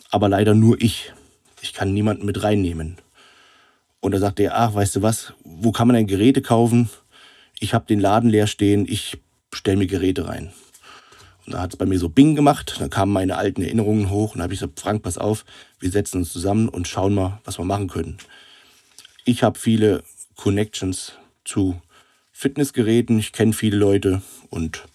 Aber 0.10 0.28
leider 0.28 0.56
nur 0.56 0.82
ich. 0.82 1.14
Ich 1.62 1.74
kann 1.74 1.94
niemanden 1.94 2.26
mit 2.26 2.44
reinnehmen. 2.44 2.98
Und 4.00 4.12
da 4.12 4.20
sagte 4.20 4.44
er, 4.44 4.60
ach, 4.60 4.76
weißt 4.76 4.98
du 4.98 5.02
was, 5.02 5.34
wo 5.44 5.72
kann 5.72 5.88
man 5.88 5.96
denn 5.96 6.08
Geräte 6.08 6.42
kaufen? 6.42 6.90
Ich 7.64 7.74
habe 7.74 7.86
den 7.86 8.00
Laden 8.00 8.30
leer 8.30 8.48
stehen, 8.48 8.86
ich 8.88 9.18
stelle 9.54 9.78
mir 9.78 9.88
Geräte 9.88 10.28
rein. 10.28 10.52
Und 11.46 11.54
da 11.54 11.62
hat 11.62 11.74
es 11.74 11.78
bei 11.78 11.86
mir 11.86 12.00
so 12.00 12.10
Bing 12.10 12.36
gemacht, 12.36 12.76
dann 12.80 12.90
kamen 12.90 13.12
meine 13.12 13.38
alten 13.38 13.62
Erinnerungen 13.62 14.10
hoch 14.10 14.36
und 14.36 14.42
habe 14.42 14.54
ich 14.54 14.60
gesagt, 14.60 14.80
Frank, 14.80 15.04
pass 15.04 15.18
auf, 15.18 15.46
wir 15.80 15.92
setzen 15.92 16.20
uns 16.20 16.32
zusammen 16.32 16.70
und 16.70 16.88
schauen 16.88 17.14
mal, 17.14 17.42
was 17.44 17.58
wir 17.58 17.66
machen 17.66 17.88
können 17.88 18.18
ich 19.26 19.44
habe 19.44 19.58
viele 19.58 20.04
Connections 20.36 21.14
zu 21.46 21.82
Fitnessgeräten. 22.32 23.20
Ich 23.20 23.32
kenne 23.32 23.54
viele 23.54 23.78
Leute 23.78 24.22
und 24.50 24.86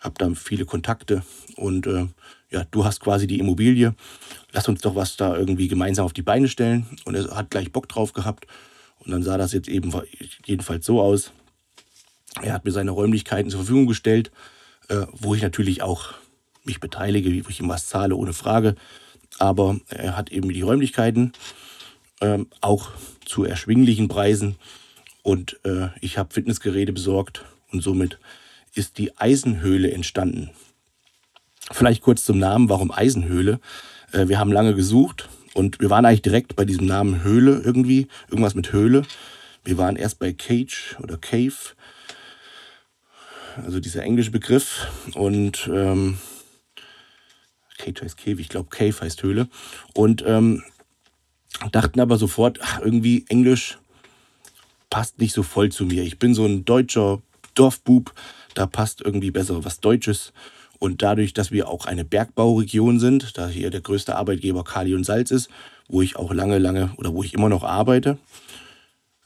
habe 0.00 0.14
da 0.18 0.30
viele 0.34 0.66
Kontakte. 0.66 1.22
Und 1.56 1.86
äh, 1.86 2.08
ja, 2.50 2.64
du 2.70 2.84
hast 2.84 3.00
quasi 3.00 3.26
die 3.26 3.38
Immobilie. 3.38 3.94
Lass 4.52 4.68
uns 4.68 4.80
doch 4.80 4.94
was 4.94 5.16
da 5.16 5.36
irgendwie 5.36 5.68
gemeinsam 5.68 6.04
auf 6.04 6.12
die 6.12 6.22
Beine 6.22 6.48
stellen. 6.48 6.86
Und 7.04 7.14
er 7.14 7.34
hat 7.36 7.50
gleich 7.50 7.72
Bock 7.72 7.88
drauf 7.88 8.12
gehabt. 8.12 8.46
Und 9.00 9.12
dann 9.12 9.22
sah 9.22 9.38
das 9.38 9.52
jetzt 9.52 9.68
eben 9.68 9.92
jedenfalls 10.44 10.84
so 10.84 11.00
aus. 11.00 11.32
Er 12.42 12.52
hat 12.52 12.64
mir 12.64 12.72
seine 12.72 12.90
Räumlichkeiten 12.90 13.50
zur 13.50 13.60
Verfügung 13.60 13.86
gestellt, 13.86 14.30
äh, 14.88 15.06
wo 15.12 15.34
ich 15.34 15.42
natürlich 15.42 15.82
auch 15.82 16.14
mich 16.64 16.80
beteilige, 16.80 17.30
wo 17.44 17.48
ich 17.48 17.60
ihm 17.60 17.68
was 17.68 17.88
zahle, 17.88 18.16
ohne 18.16 18.32
Frage. 18.32 18.74
Aber 19.38 19.78
er 19.88 20.16
hat 20.16 20.30
eben 20.32 20.48
die 20.50 20.62
Räumlichkeiten 20.62 21.32
ähm, 22.20 22.46
auch 22.60 22.90
zu 23.24 23.44
erschwinglichen 23.44 24.08
Preisen. 24.08 24.56
Und 25.22 25.58
äh, 25.64 25.88
ich 26.00 26.18
habe 26.18 26.32
Fitnessgeräte 26.32 26.92
besorgt 26.92 27.44
und 27.72 27.82
somit 27.82 28.18
ist 28.74 28.98
die 28.98 29.16
Eisenhöhle 29.16 29.90
entstanden. 29.90 30.50
Vielleicht 31.70 32.02
kurz 32.02 32.24
zum 32.24 32.38
Namen, 32.38 32.68
warum 32.68 32.90
Eisenhöhle? 32.90 33.60
Äh, 34.12 34.28
wir 34.28 34.38
haben 34.38 34.52
lange 34.52 34.74
gesucht 34.74 35.28
und 35.54 35.80
wir 35.80 35.90
waren 35.90 36.04
eigentlich 36.04 36.22
direkt 36.22 36.56
bei 36.56 36.64
diesem 36.64 36.86
Namen 36.86 37.22
Höhle 37.22 37.62
irgendwie, 37.64 38.08
irgendwas 38.28 38.54
mit 38.54 38.72
Höhle. 38.72 39.02
Wir 39.64 39.78
waren 39.78 39.96
erst 39.96 40.18
bei 40.18 40.32
Cage 40.32 40.96
oder 41.02 41.16
Cave, 41.16 41.74
also 43.56 43.80
dieser 43.80 44.02
englische 44.02 44.30
Begriff. 44.30 44.86
Und 45.14 45.68
ähm, 45.72 46.18
Cage 47.78 48.02
heißt 48.02 48.16
Cave, 48.16 48.40
ich 48.40 48.48
glaube 48.48 48.70
Cave 48.70 49.00
heißt 49.00 49.22
Höhle. 49.22 49.48
Und 49.94 50.24
ähm, 50.26 50.62
dachten 51.72 52.00
aber 52.00 52.16
sofort, 52.18 52.58
ach, 52.62 52.80
irgendwie 52.80 53.24
Englisch 53.28 53.78
passt 54.90 55.18
nicht 55.18 55.34
so 55.34 55.42
voll 55.42 55.70
zu 55.70 55.84
mir. 55.86 56.02
Ich 56.02 56.18
bin 56.18 56.34
so 56.34 56.44
ein 56.44 56.64
deutscher 56.64 57.20
Dorfbub, 57.54 58.12
da 58.54 58.66
passt 58.66 59.00
irgendwie 59.00 59.30
besser 59.30 59.64
was 59.64 59.80
Deutsches. 59.80 60.32
Und 60.78 61.02
dadurch, 61.02 61.32
dass 61.32 61.50
wir 61.50 61.68
auch 61.68 61.86
eine 61.86 62.04
Bergbauregion 62.04 63.00
sind, 63.00 63.38
da 63.38 63.48
hier 63.48 63.70
der 63.70 63.80
größte 63.80 64.16
Arbeitgeber 64.16 64.64
Kali 64.64 64.94
und 64.94 65.04
Salz 65.04 65.30
ist, 65.30 65.48
wo 65.88 66.02
ich 66.02 66.16
auch 66.16 66.32
lange, 66.32 66.58
lange 66.58 66.92
oder 66.96 67.14
wo 67.14 67.22
ich 67.22 67.34
immer 67.34 67.48
noch 67.48 67.62
arbeite, 67.62 68.18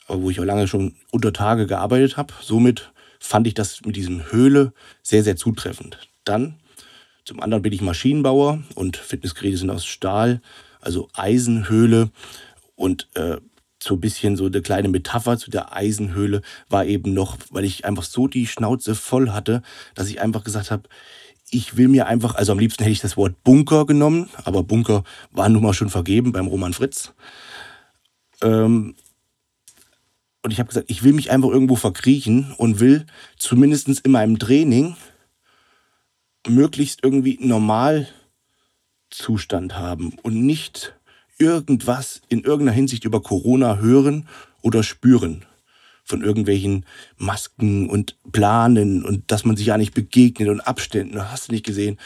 aber 0.07 0.23
wo 0.23 0.31
ich 0.31 0.41
auch 0.41 0.45
lange 0.45 0.69
schon 0.69 0.95
unter 1.11 1.33
Tage 1.33 1.67
gearbeitet 1.67 2.17
habe, 2.17 2.35
somit 2.41 2.93
fand 3.19 3.47
ich 3.47 3.55
das 3.55 3.85
mit 3.85 3.97
diesem 3.97 4.31
Höhle 4.31 4.73
sehr, 5.03 5.23
sehr 5.23 5.37
zutreffend. 5.37 5.99
Dann, 6.25 6.55
zum 7.25 7.41
anderen 7.41 7.63
bin 7.63 7.73
ich 7.73 7.81
Maschinenbauer 7.81 8.63
und 8.75 8.97
Fitnessgeräte 8.97 9.59
sind 9.59 9.71
aus 9.71 9.85
Stahl 9.85 10.41
also 10.81 11.09
Eisenhöhle. 11.15 12.11
Und 12.75 13.09
äh, 13.15 13.39
so 13.81 13.95
ein 13.95 14.01
bisschen 14.01 14.37
so 14.37 14.47
eine 14.47 14.63
kleine 14.63 14.89
Metapher 14.89 15.39
zu 15.39 15.51
der 15.51 15.75
Eisenhöhle 15.75 16.43
war 16.69 16.85
eben 16.85 17.15
noch, 17.15 17.37
weil 17.51 17.65
ich 17.65 17.85
einfach 17.85 18.03
so 18.03 18.27
die 18.27 18.47
Schnauze 18.47 18.95
voll 18.95 19.31
hatte, 19.31 19.63
dass 19.95 20.09
ich 20.09 20.21
einfach 20.21 20.45
gesagt 20.45 20.71
habe, 20.71 20.89
ich 21.51 21.77
will 21.77 21.89
mir 21.89 22.07
einfach, 22.07 22.35
also 22.35 22.53
am 22.53 22.59
liebsten 22.59 22.83
hätte 22.83 22.93
ich 22.93 23.01
das 23.01 23.17
Wort 23.17 23.43
Bunker 23.43 23.87
genommen, 23.87 24.29
aber 24.45 24.63
Bunker 24.63 25.05
war 25.31 25.49
nun 25.49 25.63
mal 25.63 25.73
schon 25.73 25.89
vergeben 25.89 26.33
beim 26.33 26.47
Roman 26.47 26.75
Fritz. 26.75 27.15
Ähm, 28.43 28.95
und 30.49 30.53
ich 30.53 30.61
habe 30.61 30.69
gesagt, 30.69 30.91
ich 30.91 31.03
will 31.03 31.13
mich 31.13 31.31
einfach 31.31 31.51
irgendwo 31.51 31.77
verkriechen 31.77 32.55
und 32.57 32.81
will 32.81 33.05
zumindest 33.37 33.87
in 33.87 34.11
meinem 34.11 34.39
Training 34.39 34.97
möglichst 36.47 37.05
irgendwie 37.05 37.37
normal 37.39 38.09
Zustand 39.11 39.77
haben 39.77 40.15
und 40.23 40.47
nicht 40.47 40.95
irgendwas 41.37 42.23
in 42.31 42.45
irgendeiner 42.45 42.75
Hinsicht 42.75 43.05
über 43.05 43.21
Corona 43.21 43.77
hören 43.77 44.27
oder 44.63 44.83
spüren. 44.83 45.45
Von 46.03 46.23
irgendwelchen 46.23 46.87
Masken 47.19 47.91
und 47.91 48.17
Planen 48.33 49.05
und 49.05 49.31
dass 49.31 49.45
man 49.45 49.59
sich 49.59 49.67
ja 49.67 49.77
nicht 49.77 49.93
begegnet 49.93 50.49
und 50.49 50.63
Abständen. 50.63 51.31
Hast 51.31 51.49
du 51.49 51.53
nicht 51.53 51.67
gesehen? 51.67 51.99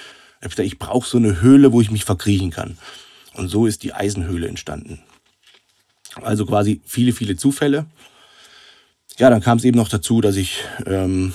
Ich, 0.45 0.59
ich 0.59 0.81
brauche 0.81 1.09
so 1.09 1.17
eine 1.17 1.41
Höhle, 1.41 1.71
wo 1.71 1.81
ich 1.81 1.93
mich 1.93 2.05
verkriechen 2.05 2.51
kann. 2.51 2.77
Und 3.35 3.47
so 3.47 3.67
ist 3.69 3.85
die 3.85 3.95
Eisenhöhle 3.95 4.49
entstanden. 4.49 4.99
Also 6.21 6.45
quasi 6.45 6.81
viele, 6.85 7.13
viele 7.13 7.37
Zufälle. 7.37 7.87
Ja, 9.19 9.29
dann 9.29 9.43
kam 9.43 9.59
es 9.59 9.65
eben 9.65 9.77
noch 9.77 9.89
dazu, 9.89 10.21
dass 10.21 10.37
ich 10.37 10.65
ähm, 10.87 11.35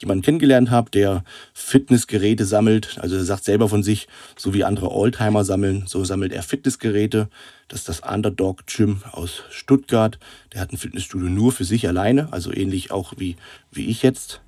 jemanden 0.00 0.22
kennengelernt 0.22 0.70
habe, 0.70 0.90
der 0.90 1.22
Fitnessgeräte 1.52 2.44
sammelt. 2.44 2.98
Also 3.00 3.16
er 3.16 3.24
sagt 3.24 3.44
selber 3.44 3.68
von 3.68 3.82
sich, 3.82 4.08
so 4.36 4.54
wie 4.54 4.64
andere 4.64 4.90
Oldtimer 4.90 5.44
sammeln, 5.44 5.84
so 5.86 6.04
sammelt 6.04 6.32
er 6.32 6.42
Fitnessgeräte. 6.42 7.28
Das 7.68 7.80
ist 7.80 7.88
das 7.88 8.00
Underdog 8.00 8.66
Gym 8.66 9.02
aus 9.12 9.42
Stuttgart. 9.50 10.18
Der 10.54 10.60
hat 10.62 10.72
ein 10.72 10.78
Fitnessstudio 10.78 11.28
nur 11.28 11.52
für 11.52 11.64
sich 11.64 11.86
alleine, 11.86 12.32
also 12.32 12.52
ähnlich 12.52 12.90
auch 12.90 13.12
wie, 13.18 13.36
wie 13.70 13.86
ich 13.88 14.02
jetzt. 14.02 14.40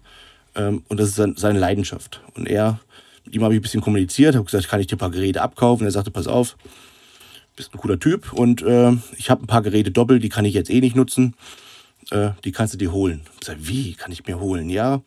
Ähm, 0.54 0.82
und 0.88 0.98
das 0.98 1.18
ist 1.18 1.38
seine 1.38 1.58
Leidenschaft. 1.58 2.22
Und 2.34 2.48
er, 2.48 2.80
mit 3.24 3.34
ihm 3.34 3.44
habe 3.44 3.54
ich 3.54 3.60
ein 3.60 3.62
bisschen 3.62 3.82
kommuniziert, 3.82 4.34
habe 4.34 4.46
gesagt, 4.46 4.68
kann 4.68 4.80
ich 4.80 4.86
dir 4.86 4.96
ein 4.96 4.98
paar 4.98 5.10
Geräte 5.10 5.42
abkaufen? 5.42 5.86
er 5.86 5.90
sagte, 5.90 6.10
pass 6.10 6.26
auf, 6.26 6.56
bist 7.54 7.74
ein 7.74 7.78
cooler 7.78 7.98
Typ 7.98 8.32
und 8.32 8.62
äh, 8.62 8.92
ich 9.18 9.28
habe 9.28 9.44
ein 9.44 9.46
paar 9.46 9.62
Geräte 9.62 9.90
doppelt, 9.90 10.22
die 10.22 10.30
kann 10.30 10.46
ich 10.46 10.54
jetzt 10.54 10.70
eh 10.70 10.80
nicht 10.80 10.96
nutzen. 10.96 11.34
Äh, 12.10 12.30
die 12.44 12.52
kannst 12.52 12.74
du 12.74 12.78
dir 12.78 12.92
holen. 12.92 13.22
Ich 13.40 13.46
sage, 13.46 13.68
wie 13.68 13.94
kann 13.94 14.12
ich 14.12 14.26
mir 14.26 14.40
holen? 14.40 14.70
Ja, 14.70 15.02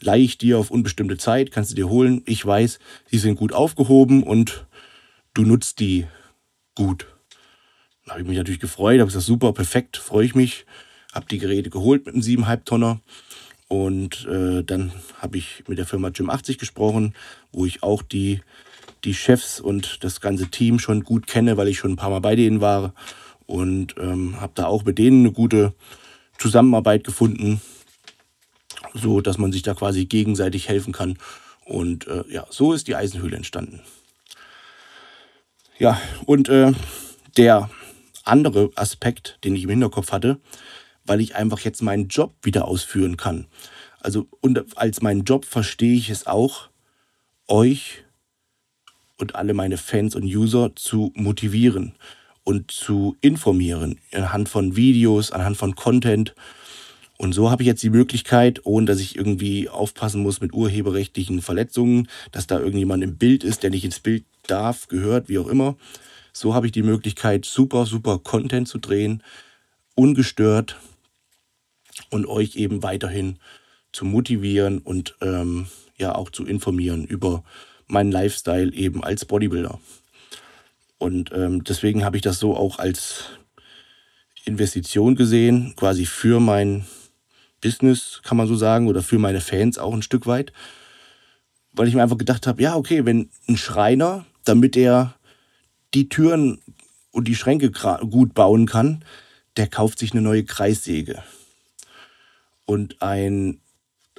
leihe 0.00 0.22
ich 0.22 0.38
dir 0.38 0.58
auf 0.58 0.70
unbestimmte 0.70 1.16
Zeit, 1.16 1.50
kannst 1.50 1.70
du 1.70 1.74
dir 1.74 1.88
holen. 1.88 2.22
Ich 2.26 2.44
weiß, 2.44 2.78
sie 3.10 3.18
sind 3.18 3.36
gut 3.36 3.52
aufgehoben 3.52 4.22
und 4.22 4.66
du 5.34 5.42
nutzt 5.42 5.80
die 5.80 6.06
gut. 6.74 7.06
Da 8.04 8.12
habe 8.12 8.22
ich 8.22 8.28
mich 8.28 8.38
natürlich 8.38 8.60
gefreut, 8.60 9.00
habe 9.00 9.06
gesagt, 9.06 9.24
super, 9.24 9.52
perfekt, 9.52 9.96
freue 9.96 10.26
ich 10.26 10.34
mich. 10.34 10.64
Habe 11.12 11.26
die 11.30 11.38
Geräte 11.38 11.70
geholt 11.70 12.06
mit 12.06 12.14
einem 12.14 12.22
7,5 12.22 12.64
Tonner. 12.64 13.00
Und 13.68 14.26
äh, 14.26 14.62
dann 14.62 14.92
habe 15.18 15.38
ich 15.38 15.64
mit 15.66 15.78
der 15.78 15.86
Firma 15.86 16.10
Gym 16.10 16.30
80 16.30 16.58
gesprochen, 16.58 17.14
wo 17.50 17.66
ich 17.66 17.82
auch 17.82 18.02
die, 18.02 18.42
die 19.02 19.14
Chefs 19.14 19.58
und 19.58 20.04
das 20.04 20.20
ganze 20.20 20.48
Team 20.48 20.78
schon 20.78 21.02
gut 21.02 21.26
kenne, 21.26 21.56
weil 21.56 21.66
ich 21.66 21.78
schon 21.78 21.92
ein 21.92 21.96
paar 21.96 22.10
Mal 22.10 22.20
bei 22.20 22.36
denen 22.36 22.60
war. 22.60 22.94
Und 23.46 23.96
ähm, 23.98 24.40
habe 24.40 24.52
da 24.54 24.66
auch 24.66 24.84
mit 24.84 24.98
denen 24.98 25.20
eine 25.20 25.32
gute 25.32 25.74
Zusammenarbeit 26.38 27.04
gefunden, 27.04 27.60
so 28.94 29.20
dass 29.20 29.38
man 29.38 29.52
sich 29.52 29.62
da 29.62 29.74
quasi 29.74 30.06
gegenseitig 30.06 30.68
helfen 30.68 30.92
kann. 30.92 31.18
Und 31.64 32.06
äh, 32.06 32.24
ja, 32.28 32.46
so 32.50 32.72
ist 32.72 32.88
die 32.88 32.94
Eisenhöhle 32.94 33.36
entstanden. 33.36 33.80
Ja, 35.78 36.00
und 36.24 36.48
äh, 36.48 36.72
der 37.36 37.68
andere 38.24 38.70
Aspekt, 38.76 39.38
den 39.44 39.54
ich 39.54 39.64
im 39.64 39.70
Hinterkopf 39.70 40.12
hatte, 40.12 40.40
weil 41.04 41.20
ich 41.20 41.36
einfach 41.36 41.60
jetzt 41.60 41.82
meinen 41.82 42.08
Job 42.08 42.34
wieder 42.42 42.66
ausführen 42.66 43.16
kann. 43.16 43.46
Also 44.00 44.26
und 44.40 44.78
als 44.78 45.02
meinen 45.02 45.24
Job 45.24 45.44
verstehe 45.44 45.96
ich 45.96 46.10
es 46.10 46.26
auch, 46.26 46.68
euch 47.48 48.04
und 49.18 49.34
alle 49.34 49.54
meine 49.54 49.78
Fans 49.78 50.14
und 50.14 50.24
User 50.24 50.74
zu 50.74 51.12
motivieren 51.14 51.94
und 52.46 52.70
zu 52.70 53.16
informieren 53.22 53.98
anhand 54.12 54.48
von 54.48 54.76
Videos, 54.76 55.32
anhand 55.32 55.56
von 55.56 55.74
Content. 55.74 56.32
Und 57.18 57.32
so 57.32 57.50
habe 57.50 57.64
ich 57.64 57.66
jetzt 57.66 57.82
die 57.82 57.90
Möglichkeit, 57.90 58.60
ohne 58.64 58.86
dass 58.86 59.00
ich 59.00 59.16
irgendwie 59.16 59.68
aufpassen 59.68 60.22
muss 60.22 60.40
mit 60.40 60.52
urheberrechtlichen 60.52 61.42
Verletzungen, 61.42 62.08
dass 62.30 62.46
da 62.46 62.60
irgendjemand 62.60 63.02
im 63.02 63.16
Bild 63.16 63.42
ist, 63.42 63.64
der 63.64 63.70
nicht 63.70 63.84
ins 63.84 63.98
Bild 63.98 64.24
darf, 64.46 64.86
gehört, 64.86 65.28
wie 65.28 65.38
auch 65.38 65.48
immer. 65.48 65.76
So 66.32 66.54
habe 66.54 66.66
ich 66.66 66.72
die 66.72 66.84
Möglichkeit, 66.84 67.46
super, 67.46 67.84
super 67.84 68.20
Content 68.20 68.68
zu 68.68 68.78
drehen, 68.78 69.24
ungestört 69.96 70.78
und 72.10 72.26
euch 72.26 72.54
eben 72.54 72.84
weiterhin 72.84 73.40
zu 73.90 74.04
motivieren 74.04 74.78
und 74.78 75.16
ähm, 75.20 75.66
ja 75.98 76.14
auch 76.14 76.30
zu 76.30 76.46
informieren 76.46 77.06
über 77.06 77.42
meinen 77.88 78.12
Lifestyle 78.12 78.72
eben 78.72 79.02
als 79.02 79.24
Bodybuilder. 79.24 79.80
Und 80.98 81.30
ähm, 81.32 81.64
deswegen 81.64 82.04
habe 82.04 82.16
ich 82.16 82.22
das 82.22 82.38
so 82.38 82.56
auch 82.56 82.78
als 82.78 83.24
Investition 84.44 85.16
gesehen, 85.16 85.74
quasi 85.76 86.06
für 86.06 86.40
mein 86.40 86.86
Business, 87.60 88.20
kann 88.22 88.36
man 88.36 88.46
so 88.46 88.56
sagen, 88.56 88.86
oder 88.88 89.02
für 89.02 89.18
meine 89.18 89.40
Fans 89.40 89.78
auch 89.78 89.92
ein 89.92 90.02
Stück 90.02 90.26
weit. 90.26 90.52
Weil 91.72 91.88
ich 91.88 91.94
mir 91.94 92.02
einfach 92.02 92.18
gedacht 92.18 92.46
habe, 92.46 92.62
ja, 92.62 92.76
okay, 92.76 93.04
wenn 93.04 93.28
ein 93.48 93.56
Schreiner, 93.56 94.24
damit 94.44 94.76
er 94.76 95.16
die 95.94 96.08
Türen 96.08 96.60
und 97.10 97.28
die 97.28 97.34
Schränke 97.34 97.70
gut 97.70 98.34
bauen 98.34 98.66
kann, 98.66 99.04
der 99.56 99.66
kauft 99.66 99.98
sich 99.98 100.12
eine 100.12 100.22
neue 100.22 100.44
Kreissäge. 100.44 101.22
Und 102.64 103.02
ein 103.02 103.60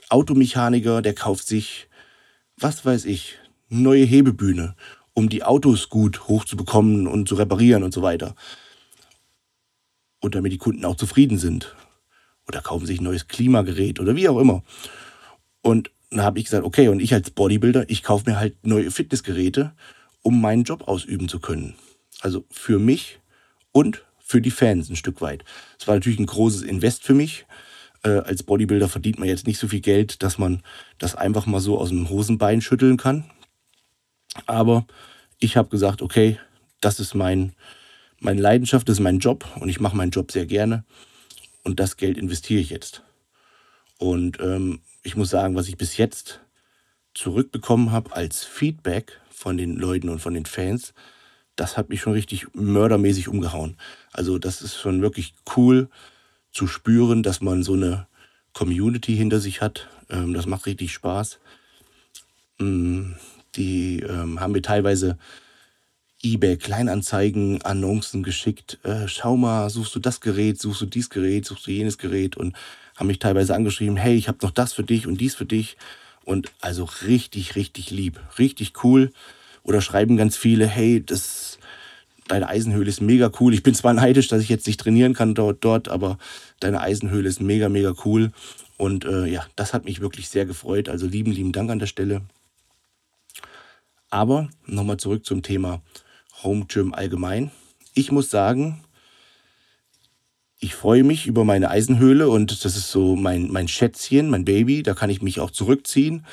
Automechaniker, 0.09 1.01
der 1.01 1.13
kauft 1.13 1.47
sich, 1.47 1.87
was 2.57 2.85
weiß 2.85 3.05
ich, 3.05 3.37
eine 3.69 3.81
neue 3.81 4.05
Hebebühne, 4.05 4.75
um 5.17 5.29
die 5.29 5.43
Autos 5.43 5.89
gut 5.89 6.27
hochzubekommen 6.27 7.07
und 7.07 7.27
zu 7.27 7.33
reparieren 7.33 7.81
und 7.81 7.91
so 7.91 8.03
weiter. 8.03 8.35
Und 10.19 10.35
damit 10.35 10.51
die 10.51 10.59
Kunden 10.59 10.85
auch 10.85 10.95
zufrieden 10.95 11.39
sind. 11.39 11.75
Oder 12.47 12.61
kaufen 12.61 12.85
sich 12.85 13.01
ein 13.01 13.05
neues 13.05 13.27
Klimagerät 13.27 13.99
oder 13.99 14.15
wie 14.15 14.29
auch 14.29 14.37
immer. 14.37 14.61
Und 15.63 15.89
dann 16.11 16.21
habe 16.21 16.37
ich 16.37 16.45
gesagt, 16.45 16.63
okay, 16.63 16.89
und 16.89 16.99
ich 16.99 17.15
als 17.15 17.31
Bodybuilder, 17.31 17.89
ich 17.89 18.03
kaufe 18.03 18.29
mir 18.29 18.37
halt 18.39 18.63
neue 18.63 18.91
Fitnessgeräte, 18.91 19.73
um 20.21 20.39
meinen 20.39 20.65
Job 20.65 20.87
ausüben 20.87 21.27
zu 21.27 21.39
können. 21.39 21.73
Also 22.21 22.45
für 22.51 22.77
mich 22.77 23.19
und 23.71 24.05
für 24.19 24.39
die 24.39 24.51
Fans 24.51 24.87
ein 24.87 24.95
Stück 24.95 25.19
weit. 25.21 25.43
Es 25.79 25.87
war 25.87 25.95
natürlich 25.95 26.19
ein 26.19 26.27
großes 26.27 26.61
Invest 26.61 27.03
für 27.03 27.15
mich, 27.15 27.47
äh, 28.03 28.19
als 28.19 28.43
Bodybuilder 28.43 28.87
verdient 28.87 29.17
man 29.17 29.27
jetzt 29.27 29.47
nicht 29.47 29.57
so 29.57 29.67
viel 29.67 29.81
Geld, 29.81 30.21
dass 30.21 30.37
man 30.37 30.61
das 30.99 31.15
einfach 31.15 31.47
mal 31.47 31.59
so 31.59 31.79
aus 31.79 31.89
dem 31.89 32.07
Hosenbein 32.07 32.61
schütteln 32.61 32.97
kann. 32.97 33.23
Aber 34.45 34.85
ich 35.39 35.57
habe 35.57 35.69
gesagt, 35.69 36.01
okay, 36.01 36.39
das 36.81 36.99
ist 36.99 37.13
mein, 37.13 37.53
meine 38.19 38.41
Leidenschaft, 38.41 38.87
das 38.87 38.97
ist 38.97 39.03
mein 39.03 39.19
Job 39.19 39.45
und 39.59 39.69
ich 39.69 39.79
mache 39.79 39.95
meinen 39.95 40.11
Job 40.11 40.31
sehr 40.31 40.45
gerne 40.45 40.83
und 41.63 41.79
das 41.79 41.97
Geld 41.97 42.17
investiere 42.17 42.61
ich 42.61 42.69
jetzt. 42.69 43.03
Und 43.97 44.39
ähm, 44.39 44.79
ich 45.03 45.15
muss 45.15 45.29
sagen, 45.29 45.55
was 45.55 45.67
ich 45.67 45.77
bis 45.77 45.97
jetzt 45.97 46.41
zurückbekommen 47.13 47.91
habe 47.91 48.15
als 48.15 48.43
Feedback 48.43 49.19
von 49.29 49.57
den 49.57 49.75
Leuten 49.75 50.09
und 50.09 50.19
von 50.19 50.33
den 50.33 50.45
Fans, 50.45 50.93
das 51.55 51.77
hat 51.77 51.89
mich 51.89 52.01
schon 52.01 52.13
richtig 52.13 52.53
mördermäßig 52.53 53.27
umgehauen. 53.27 53.77
Also 54.11 54.37
das 54.37 54.61
ist 54.61 54.75
schon 54.75 55.01
wirklich 55.01 55.33
cool, 55.55 55.89
zu 56.51 56.67
spüren, 56.67 57.21
dass 57.21 57.41
man 57.41 57.61
so 57.61 57.73
eine 57.73 58.07
Community 58.53 59.15
hinter 59.15 59.39
sich 59.39 59.61
hat. 59.61 59.87
Ähm, 60.09 60.33
das 60.33 60.45
macht 60.45 60.65
richtig 60.65 60.91
Spaß. 60.91 61.39
Die 63.57 63.99
ähm, 63.99 64.39
haben 64.39 64.53
mir 64.53 64.61
teilweise 64.61 65.17
eBay 66.23 66.57
Kleinanzeigen, 66.57 67.61
Annoncen 67.61 68.23
geschickt. 68.23 68.79
Äh, 68.83 69.07
schau 69.07 69.37
mal, 69.37 69.69
suchst 69.69 69.95
du 69.95 69.99
das 69.99 70.21
Gerät, 70.21 70.59
suchst 70.59 70.81
du 70.81 70.85
dies 70.85 71.09
Gerät, 71.09 71.45
suchst 71.45 71.67
du 71.67 71.71
jenes 71.71 71.97
Gerät 71.97 72.37
und 72.37 72.55
haben 72.95 73.07
mich 73.07 73.19
teilweise 73.19 73.53
angeschrieben, 73.53 73.97
hey, 73.97 74.15
ich 74.15 74.27
habe 74.27 74.39
noch 74.41 74.51
das 74.51 74.73
für 74.73 74.83
dich 74.83 75.05
und 75.05 75.21
dies 75.21 75.35
für 75.35 75.45
dich. 75.45 75.77
Und 76.25 76.51
also 76.61 76.89
richtig, 77.05 77.55
richtig 77.55 77.91
lieb, 77.91 78.19
richtig 78.39 78.83
cool. 78.83 79.11
Oder 79.63 79.81
schreiben 79.81 80.17
ganz 80.17 80.37
viele, 80.37 80.65
hey, 80.65 81.03
das 81.05 81.59
deine 82.27 82.49
Eisenhöhle 82.49 82.89
ist 82.89 83.01
mega 83.01 83.31
cool. 83.39 83.53
Ich 83.53 83.63
bin 83.63 83.73
zwar 83.73 83.93
neidisch, 83.93 84.27
dass 84.27 84.41
ich 84.41 84.49
jetzt 84.49 84.67
nicht 84.67 84.79
trainieren 84.79 85.13
kann 85.13 85.35
dort, 85.35 85.63
dort 85.63 85.87
aber 85.87 86.17
deine 86.59 86.81
Eisenhöhle 86.81 87.29
ist 87.29 87.41
mega, 87.41 87.69
mega 87.69 87.93
cool. 88.05 88.31
Und 88.77 89.05
äh, 89.05 89.25
ja, 89.25 89.45
das 89.55 89.73
hat 89.73 89.85
mich 89.85 90.01
wirklich 90.01 90.29
sehr 90.29 90.45
gefreut. 90.45 90.89
Also 90.89 91.07
lieben, 91.07 91.31
lieben 91.31 91.51
Dank 91.51 91.71
an 91.71 91.79
der 91.79 91.87
Stelle. 91.87 92.21
Aber 94.09 94.49
nochmal 94.65 94.97
zurück 94.97 95.25
zum 95.25 95.43
Thema 95.43 95.81
Home 96.43 96.65
Gym 96.67 96.93
allgemein. 96.93 97.51
Ich 97.93 98.11
muss 98.11 98.29
sagen, 98.29 98.83
ich 100.59 100.73
freue 100.73 101.03
mich 101.03 101.27
über 101.27 101.43
meine 101.43 101.69
Eisenhöhle 101.69 102.29
und 102.29 102.63
das 102.63 102.75
ist 102.75 102.91
so 102.91 103.15
mein, 103.15 103.51
mein 103.51 103.67
Schätzchen, 103.67 104.29
mein 104.29 104.45
Baby. 104.45 104.81
Da 104.83 104.93
kann 104.93 105.09
ich 105.09 105.21
mich 105.21 105.39
auch 105.39 105.51
zurückziehen. 105.51 106.25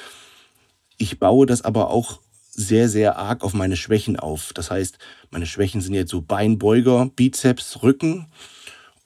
Ich 0.97 1.19
baue 1.19 1.47
das 1.47 1.63
aber 1.63 1.91
auch 1.91 2.21
sehr, 2.51 2.89
sehr 2.89 3.17
arg 3.17 3.43
auf 3.43 3.53
meine 3.53 3.77
Schwächen 3.77 4.19
auf. 4.19 4.53
Das 4.55 4.71
heißt, 4.71 4.99
meine 5.31 5.47
Schwächen 5.47 5.81
sind 5.81 5.95
jetzt 5.95 6.11
so 6.11 6.23
Beinbeuger, 6.23 7.11
Bizeps, 7.17 7.83
Rücken 7.83 8.29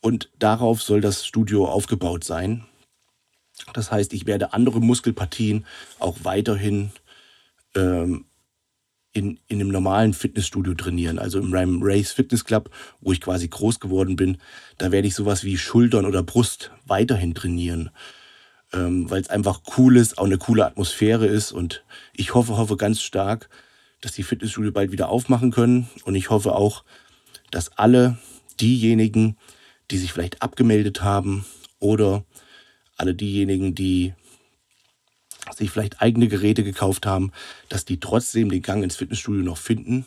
und 0.00 0.31
darauf 0.38 0.83
soll 0.83 1.00
das 1.00 1.26
Studio 1.26 1.66
aufgebaut 1.66 2.24
sein. 2.24 2.64
Das 3.72 3.90
heißt, 3.90 4.12
ich 4.12 4.26
werde 4.26 4.52
andere 4.52 4.81
Muskelpartien 4.81 5.66
auch 5.98 6.18
weiterhin 6.22 6.92
ähm, 7.74 8.26
in, 9.18 9.38
in 9.48 9.61
einem 9.61 9.70
normalen 9.70 10.14
Fitnessstudio 10.14 10.74
trainieren. 10.74 11.18
Also 11.18 11.38
im 11.38 11.52
Ram 11.52 11.81
Race 11.83 12.12
Fitness 12.12 12.44
Club, 12.44 12.70
wo 13.00 13.12
ich 13.12 13.20
quasi 13.20 13.48
groß 13.48 13.81
geworden 13.81 14.16
bin, 14.16 14.38
da 14.78 14.92
werde 14.92 15.09
ich 15.09 15.14
sowas 15.14 15.44
wie 15.44 15.59
Schultern 15.59 16.07
oder 16.07 16.22
Brust 16.22 16.70
weiterhin 16.87 17.35
trainieren 17.35 17.90
ähm, 18.72 19.11
weil 19.11 19.20
es 19.20 19.31
einfach 19.31 19.61
cool 19.76 19.96
ist, 19.96 20.18
auch 20.18 20.24
eine 20.24 20.38
coole 20.38 20.66
Atmosphäre 20.66 21.26
ist. 21.26 21.52
Und 21.52 21.85
ich 22.12 22.35
hoffe, 22.35 22.57
hoffe 22.57 22.76
ganz 22.76 23.00
stark, 23.00 23.48
dass 24.00 24.12
die 24.12 24.22
Fitnessstudio 24.22 24.72
bald 24.72 24.92
wieder 24.92 25.09
aufmachen 25.09 25.50
können. 25.50 25.88
Und 26.04 26.14
ich 26.14 26.31
hoffe 26.31 26.54
auch, 26.54 26.85
dass 27.50 27.76
alle 27.78 28.18
diejenigen, 28.61 29.37
die 29.90 29.98
sich 29.98 30.12
vielleicht 30.12 30.42
abgemeldet 30.42 31.02
haben 31.02 31.44
oder 31.78 32.24
alle 32.96 33.14
diejenigen, 33.14 33.74
die 33.74 34.14
sich 35.54 35.70
vielleicht 35.70 36.00
eigene 36.00 36.28
Geräte 36.28 36.64
gekauft 36.64 37.06
haben, 37.06 37.32
dass 37.68 37.84
die 37.84 38.00
trotzdem 38.00 38.50
den 38.50 38.62
Gang 38.62 38.82
ins 38.82 38.96
Fitnessstudio 38.96 39.42
noch 39.42 39.58
finden, 39.58 40.06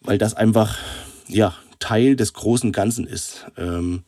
weil 0.00 0.18
das 0.18 0.34
einfach 0.34 0.78
ja 1.28 1.56
Teil 1.78 2.16
des 2.16 2.32
großen 2.32 2.72
Ganzen 2.72 3.06
ist. 3.06 3.46
Ähm, 3.56 4.04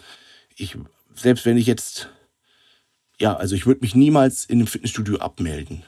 ich, 0.57 0.77
selbst 1.15 1.45
wenn 1.45 1.57
ich 1.57 1.67
jetzt 1.67 2.09
ja, 3.21 3.37
also 3.37 3.55
ich 3.55 3.67
würde 3.67 3.81
mich 3.83 3.95
niemals 3.95 4.45
in 4.45 4.59
einem 4.59 4.67
Fitnessstudio 4.67 5.19
abmelden. 5.19 5.83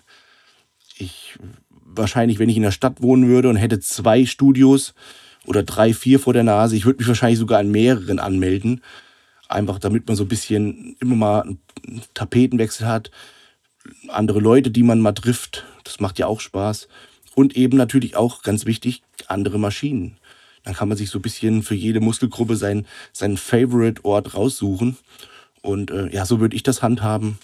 Ich 0.97 1.39
wahrscheinlich, 1.71 2.39
wenn 2.39 2.49
ich 2.49 2.57
in 2.57 2.63
der 2.63 2.71
Stadt 2.71 3.03
wohnen 3.03 3.29
würde 3.29 3.49
und 3.49 3.57
hätte 3.57 3.81
zwei 3.81 4.27
Studios 4.27 4.95
oder 5.45 5.63
drei, 5.63 5.95
vier 5.95 6.21
vor 6.21 6.33
der 6.33 6.45
Nase, 6.45 6.77
ich 6.77 6.85
würde 6.85 6.99
mich 6.99 7.09
wahrscheinlich 7.09 7.39
sogar 7.39 7.59
an 7.59 7.71
mehreren 7.71 8.19
anmelden. 8.19 8.83
Einfach 9.49 9.79
damit 9.79 10.07
man 10.07 10.17
so 10.17 10.25
ein 10.25 10.29
bisschen 10.29 10.97
immer 11.01 11.17
mal 11.17 11.43
einen 11.43 11.61
Tapetenwechsel 12.15 12.87
hat, 12.87 13.11
andere 14.09 14.41
Leute, 14.41 14.71
die 14.71 14.83
man 14.83 15.01
mal 15.01 15.13
trifft. 15.13 15.65
Das 15.85 16.01
macht 16.01 16.19
ja 16.19 16.27
auch 16.27 16.41
Spaß. 16.41 16.89
Und 17.35 17.57
eben 17.57 17.77
natürlich 17.77 18.17
auch 18.17 18.43
ganz 18.43 18.67
wichtig, 18.67 19.03
andere 19.27 19.59
Maschinen. 19.59 20.17
Dann 20.65 20.75
kann 20.75 20.89
man 20.89 20.97
sich 20.97 21.11
so 21.11 21.19
ein 21.19 21.23
bisschen 21.23 21.63
für 21.63 21.75
jede 21.75 22.01
Muskelgruppe 22.01 22.57
seinen, 22.57 22.87
seinen 23.13 23.37
Favorite-Ort 23.37 24.35
raussuchen. 24.35 24.97
Und 25.63 25.91
äh, 25.91 26.09
ja, 26.09 26.25
so 26.25 26.41
würde 26.41 26.57
ich 26.57 26.63
das 26.63 26.83
handhaben. 26.83 27.39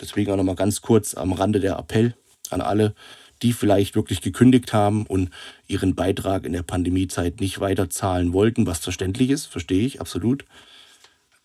Deswegen 0.00 0.32
auch 0.32 0.36
nochmal 0.36 0.56
ganz 0.56 0.80
kurz 0.80 1.14
am 1.14 1.32
Rande 1.32 1.60
der 1.60 1.78
Appell 1.78 2.14
an 2.50 2.60
alle, 2.60 2.94
die 3.42 3.52
vielleicht 3.52 3.94
wirklich 3.94 4.22
gekündigt 4.22 4.72
haben 4.72 5.06
und 5.06 5.30
ihren 5.68 5.94
Beitrag 5.94 6.44
in 6.44 6.52
der 6.52 6.62
Pandemiezeit 6.62 7.40
nicht 7.40 7.60
weiter 7.60 7.90
zahlen 7.90 8.32
wollten, 8.32 8.66
was 8.66 8.78
verständlich 8.78 9.30
ist, 9.30 9.46
verstehe 9.46 9.84
ich 9.86 10.00
absolut. 10.00 10.44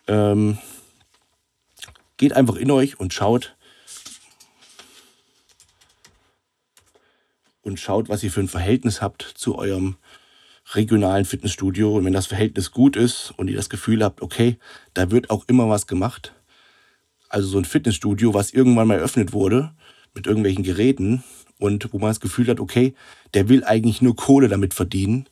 Ähm, 0.07 0.57
geht 2.17 2.33
einfach 2.33 2.55
in 2.55 2.71
euch 2.71 2.99
und 2.99 3.13
schaut 3.13 3.55
und 7.62 7.80
schaut, 7.80 8.10
was 8.10 8.24
ihr 8.24 8.32
für 8.32 8.41
ein 8.41 8.48
Verhältnis 8.48 9.02
habt 9.02 9.22
zu 9.22 9.58
eurem 9.58 9.98
regionalen 10.74 11.26
Fitnessstudio. 11.26 11.95
Und 11.95 12.06
wenn 12.06 12.13
das 12.13 12.28
Verhältnis 12.28 12.72
gut 12.72 12.95
ist 12.95 13.34
und 13.38 13.48
ihr 13.48 13.56
das 13.56 13.69
Gefühl 13.69 14.04
habt, 14.04 14.22
okay, 14.22 14.58
da 14.93 15.12
wird 15.12 15.30
auch 15.30 15.45
immer 15.48 15.69
was 15.69 15.88
gemacht. 15.88 16.34
Also 17.28 17.48
so 17.48 17.58
ein 17.58 17.65
Fitnessstudio, 17.65 18.34
was 18.34 18.52
irgendwann 18.52 18.88
mal 18.88 18.98
eröffnet 18.98 19.34
wurde 19.34 19.72
mit 20.13 20.28
irgendwelchen 20.28 20.63
Geräten 20.63 21.24
und 21.60 21.91
wo 21.93 22.00
man 22.00 22.10
das 22.10 22.19
Gefühl 22.19 22.48
hat, 22.48 22.60
okay, 22.60 22.93
der 23.34 23.50
will 23.50 23.63
eigentlich 23.63 24.02
nur 24.02 24.15
Kohle 24.15 24.48
damit 24.48 24.74
verdienen. 24.74 25.28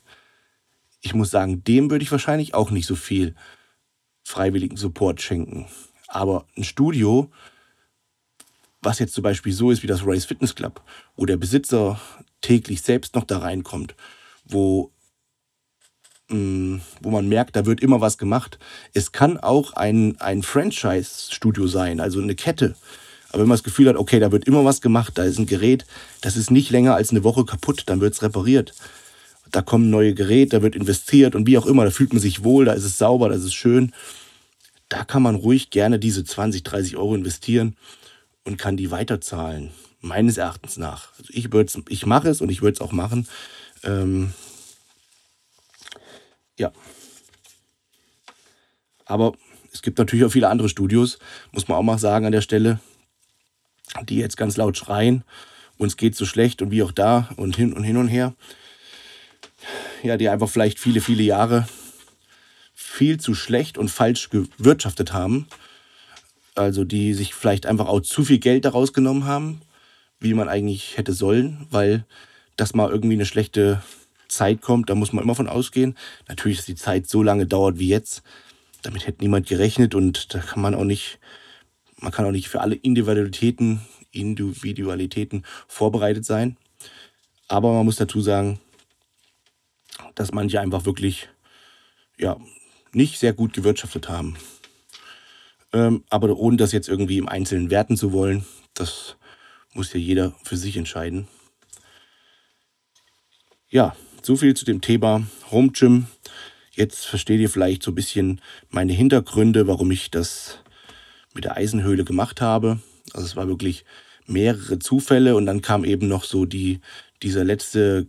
Ich 1.00 1.14
muss 1.14 1.30
sagen, 1.30 1.64
dem 1.64 1.90
würde 1.90 2.02
ich 2.02 2.12
wahrscheinlich 2.12 2.54
auch 2.54 2.70
nicht 2.70 2.86
so 2.86 2.94
viel 2.94 3.34
freiwilligen 4.22 4.76
Support 4.76 5.22
schenken. 5.22 5.66
Aber 6.06 6.46
ein 6.56 6.64
Studio, 6.64 7.30
was 8.82 8.98
jetzt 8.98 9.14
zum 9.14 9.22
Beispiel 9.22 9.52
so 9.52 9.70
ist 9.70 9.82
wie 9.82 9.86
das 9.86 10.06
Race 10.06 10.24
Fitness 10.24 10.54
Club, 10.54 10.80
wo 11.16 11.26
der 11.26 11.36
Besitzer 11.36 12.00
täglich 12.40 12.82
selbst 12.82 13.14
noch 13.14 13.24
da 13.24 13.38
reinkommt, 13.38 13.94
wo, 14.44 14.92
mh, 16.28 16.36
mm, 16.38 16.80
wo 17.02 17.10
man 17.10 17.28
merkt, 17.28 17.56
da 17.56 17.66
wird 17.66 17.80
immer 17.80 18.00
was 18.00 18.18
gemacht. 18.18 18.58
Es 18.94 19.12
kann 19.12 19.38
auch 19.38 19.72
ein, 19.72 20.20
ein 20.20 20.42
Franchise-Studio 20.42 21.66
sein, 21.66 22.00
also 22.00 22.20
eine 22.20 22.34
Kette. 22.34 22.76
Aber 23.30 23.42
wenn 23.42 23.48
man 23.48 23.56
das 23.56 23.64
Gefühl 23.64 23.88
hat, 23.88 23.96
okay, 23.96 24.20
da 24.20 24.32
wird 24.32 24.46
immer 24.46 24.64
was 24.64 24.80
gemacht, 24.80 25.18
da 25.18 25.24
ist 25.24 25.38
ein 25.38 25.46
Gerät, 25.46 25.84
das 26.22 26.36
ist 26.36 26.50
nicht 26.50 26.70
länger 26.70 26.94
als 26.94 27.10
eine 27.10 27.24
Woche 27.24 27.44
kaputt, 27.44 27.82
dann 27.86 28.00
wird 28.00 28.14
es 28.14 28.22
repariert. 28.22 28.74
Da 29.50 29.62
kommen 29.62 29.90
neue 29.90 30.14
Geräte, 30.14 30.56
da 30.56 30.62
wird 30.62 30.76
investiert 30.76 31.34
und 31.34 31.46
wie 31.46 31.58
auch 31.58 31.66
immer, 31.66 31.84
da 31.84 31.90
fühlt 31.90 32.12
man 32.12 32.22
sich 32.22 32.44
wohl, 32.44 32.64
da 32.66 32.72
ist 32.72 32.84
es 32.84 32.98
sauber, 32.98 33.28
da 33.28 33.34
ist 33.34 33.44
es 33.44 33.54
schön. 33.54 33.92
Da 34.88 35.04
kann 35.04 35.22
man 35.22 35.34
ruhig 35.34 35.68
gerne 35.70 35.98
diese 35.98 36.24
20, 36.24 36.62
30 36.62 36.96
Euro 36.96 37.14
investieren 37.14 37.76
und 38.48 38.56
kann 38.56 38.76
die 38.76 38.90
weiterzahlen 38.90 39.70
meines 40.00 40.38
Erachtens 40.38 40.78
nach. 40.78 41.12
Also 41.18 41.32
ich, 41.32 41.48
ich 41.88 42.06
mache 42.06 42.30
es 42.30 42.40
und 42.40 42.50
ich 42.50 42.62
würde 42.62 42.74
es 42.74 42.80
auch 42.80 42.92
machen. 42.92 43.28
Ähm, 43.84 44.32
ja. 46.58 46.72
Aber 49.04 49.34
es 49.72 49.82
gibt 49.82 49.98
natürlich 49.98 50.24
auch 50.24 50.32
viele 50.32 50.48
andere 50.48 50.68
Studios, 50.68 51.18
muss 51.52 51.68
man 51.68 51.78
auch 51.78 51.82
mal 51.82 51.98
sagen 51.98 52.26
an 52.26 52.32
der 52.32 52.40
Stelle, 52.40 52.80
die 54.04 54.16
jetzt 54.16 54.36
ganz 54.36 54.56
laut 54.56 54.76
schreien, 54.76 55.24
uns 55.76 55.96
geht 55.96 56.16
so 56.16 56.24
schlecht 56.24 56.62
und 56.62 56.70
wie 56.70 56.82
auch 56.82 56.92
da 56.92 57.28
und 57.36 57.56
hin 57.56 57.72
und 57.72 57.84
hin 57.84 57.98
und 57.98 58.08
her. 58.08 58.34
Ja, 60.02 60.16
die 60.16 60.28
einfach 60.28 60.48
vielleicht 60.48 60.78
viele, 60.78 61.00
viele 61.00 61.22
Jahre 61.22 61.68
viel 62.74 63.20
zu 63.20 63.34
schlecht 63.34 63.76
und 63.76 63.90
falsch 63.90 64.30
gewirtschaftet 64.30 65.12
haben. 65.12 65.46
Also 66.58 66.84
die 66.84 67.14
sich 67.14 67.34
vielleicht 67.34 67.66
einfach 67.66 67.86
auch 67.86 68.00
zu 68.00 68.24
viel 68.24 68.38
Geld 68.38 68.64
daraus 68.64 68.92
genommen 68.92 69.24
haben 69.24 69.62
wie 70.20 70.34
man 70.34 70.48
eigentlich 70.48 70.96
hätte 70.96 71.12
sollen, 71.12 71.66
weil 71.70 72.04
das 72.56 72.74
mal 72.74 72.90
irgendwie 72.90 73.14
eine 73.14 73.26
schlechte 73.26 73.82
Zeit 74.28 74.60
kommt, 74.60 74.90
da 74.90 74.94
muss 74.94 75.12
man 75.12 75.24
immer 75.24 75.34
von 75.34 75.48
ausgehen. 75.48 75.96
Natürlich, 76.28 76.58
dass 76.58 76.66
die 76.66 76.74
Zeit 76.74 77.08
so 77.08 77.22
lange 77.22 77.46
dauert 77.46 77.78
wie 77.78 77.88
jetzt, 77.88 78.22
damit 78.82 79.06
hätte 79.06 79.22
niemand 79.22 79.46
gerechnet 79.46 79.94
und 79.94 80.34
da 80.34 80.40
kann 80.40 80.60
man 80.60 80.74
auch 80.74 80.84
nicht, 80.84 81.18
man 81.98 82.12
kann 82.12 82.24
auch 82.26 82.32
nicht 82.32 82.48
für 82.48 82.60
alle 82.60 82.74
Individualitäten, 82.74 83.80
Individualitäten 84.10 85.44
vorbereitet 85.66 86.24
sein. 86.24 86.56
Aber 87.46 87.72
man 87.72 87.84
muss 87.84 87.96
dazu 87.96 88.20
sagen, 88.20 88.60
dass 90.14 90.32
manche 90.32 90.60
einfach 90.60 90.84
wirklich, 90.84 91.28
ja, 92.18 92.36
nicht 92.92 93.18
sehr 93.18 93.32
gut 93.32 93.52
gewirtschaftet 93.52 94.08
haben. 94.08 94.36
Ähm, 95.72 96.04
aber 96.08 96.36
ohne 96.36 96.56
das 96.56 96.72
jetzt 96.72 96.88
irgendwie 96.88 97.18
im 97.18 97.28
Einzelnen 97.28 97.70
werten 97.70 97.96
zu 97.96 98.12
wollen, 98.12 98.44
das 98.74 99.16
muss 99.74 99.92
ja 99.92 100.00
jeder 100.00 100.34
für 100.44 100.56
sich 100.56 100.76
entscheiden. 100.76 101.28
Ja, 103.68 103.94
so 104.22 104.36
viel 104.36 104.54
zu 104.54 104.64
dem 104.64 104.80
Thema 104.80 105.26
Home 105.50 105.70
Gym. 105.70 106.06
Jetzt 106.72 107.06
versteht 107.06 107.40
ihr 107.40 107.50
vielleicht 107.50 107.82
so 107.82 107.90
ein 107.90 107.96
bisschen 107.96 108.40
meine 108.70 108.92
Hintergründe, 108.92 109.66
warum 109.66 109.90
ich 109.90 110.10
das 110.10 110.58
mit 111.34 111.44
der 111.44 111.56
Eisenhöhle 111.56 112.04
gemacht 112.04 112.40
habe. 112.40 112.80
Also 113.12 113.26
es 113.26 113.36
war 113.36 113.48
wirklich 113.48 113.84
mehrere 114.26 114.78
Zufälle 114.78 115.36
und 115.36 115.46
dann 115.46 115.62
kam 115.62 115.84
eben 115.84 116.08
noch 116.08 116.24
so 116.24 116.44
die, 116.46 116.80
dieser 117.22 117.44
letzte, 117.44 118.06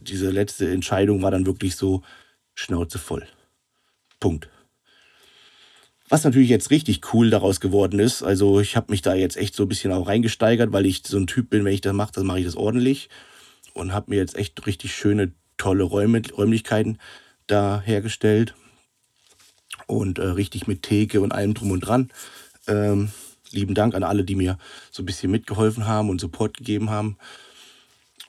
diese 0.00 0.30
letzte 0.30 0.70
Entscheidung 0.70 1.22
war 1.22 1.30
dann 1.30 1.46
wirklich 1.46 1.76
so 1.76 2.02
Schnauze 2.54 2.98
voll. 2.98 3.26
Punkt. 4.20 4.48
Was 6.08 6.24
natürlich 6.24 6.48
jetzt 6.48 6.70
richtig 6.70 7.12
cool 7.12 7.28
daraus 7.28 7.60
geworden 7.60 8.00
ist, 8.00 8.22
also 8.22 8.60
ich 8.60 8.76
habe 8.76 8.90
mich 8.90 9.02
da 9.02 9.14
jetzt 9.14 9.36
echt 9.36 9.54
so 9.54 9.64
ein 9.64 9.68
bisschen 9.68 9.92
auch 9.92 10.08
reingesteigert, 10.08 10.72
weil 10.72 10.86
ich 10.86 11.02
so 11.06 11.18
ein 11.18 11.26
Typ 11.26 11.50
bin, 11.50 11.64
wenn 11.64 11.74
ich 11.74 11.82
das 11.82 11.92
mache, 11.92 12.12
dann 12.12 12.26
mache 12.26 12.38
ich 12.38 12.46
das 12.46 12.56
ordentlich 12.56 13.10
und 13.74 13.92
habe 13.92 14.10
mir 14.10 14.16
jetzt 14.16 14.36
echt 14.36 14.66
richtig 14.66 14.94
schöne, 14.94 15.32
tolle 15.58 15.84
Räume, 15.84 16.22
Räumlichkeiten 16.36 16.98
da 17.46 17.82
hergestellt 17.84 18.54
und 19.86 20.18
äh, 20.18 20.22
richtig 20.22 20.66
mit 20.66 20.82
Theke 20.82 21.20
und 21.20 21.32
allem 21.32 21.52
drum 21.52 21.72
und 21.72 21.80
dran. 21.80 22.10
Ähm, 22.66 23.10
lieben 23.50 23.74
Dank 23.74 23.94
an 23.94 24.02
alle, 24.02 24.24
die 24.24 24.34
mir 24.34 24.58
so 24.90 25.02
ein 25.02 25.06
bisschen 25.06 25.30
mitgeholfen 25.30 25.86
haben 25.86 26.08
und 26.08 26.20
Support 26.20 26.56
gegeben 26.56 26.90
haben. 26.90 27.18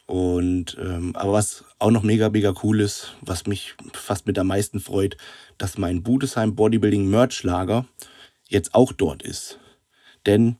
Und 0.09 0.75
ähm, 0.81 1.15
aber 1.15 1.33
was 1.33 1.65
auch 1.77 1.91
noch 1.91 2.01
mega, 2.01 2.29
mega 2.29 2.55
cool 2.63 2.81
ist, 2.81 3.13
was 3.21 3.45
mich 3.45 3.75
fast 3.93 4.25
mit 4.25 4.39
am 4.39 4.47
meisten 4.47 4.79
freut, 4.79 5.15
dass 5.59 5.77
mein 5.77 6.01
Budesheim 6.01 6.55
Bodybuilding 6.55 7.07
Merch 7.07 7.43
Lager 7.43 7.85
jetzt 8.47 8.73
auch 8.73 8.91
dort 8.91 9.21
ist. 9.21 9.59
Denn 10.25 10.55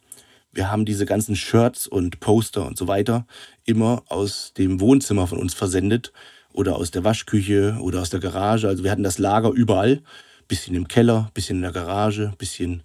wir 0.51 0.69
haben 0.69 0.85
diese 0.85 1.07
ganzen 1.07 1.35
Shirts 1.35 1.87
und 1.87 2.19
Poster 2.19 2.63
und 2.67 2.77
so 2.77 2.87
weiter 2.87 3.25
immer 3.65 4.03
aus 4.09 4.53
dem 4.53 4.79
Wohnzimmer 4.81 5.25
von 5.25 5.39
uns 5.39 5.55
versendet 5.55 6.13
oder 6.53 6.75
aus 6.75 6.91
der 6.91 7.03
Waschküche 7.03 7.79
oder 7.81 8.01
aus 8.01 8.11
der 8.11 8.19
Garage. 8.19 8.67
Also 8.67 8.83
wir 8.83 8.91
hatten 8.91 9.01
das 9.01 9.17
Lager 9.17 9.49
überall, 9.49 10.03
bisschen 10.47 10.75
im 10.75 10.87
Keller, 10.87 11.31
bisschen 11.33 11.55
in 11.55 11.63
der 11.63 11.71
Garage, 11.71 12.33
bisschen 12.37 12.83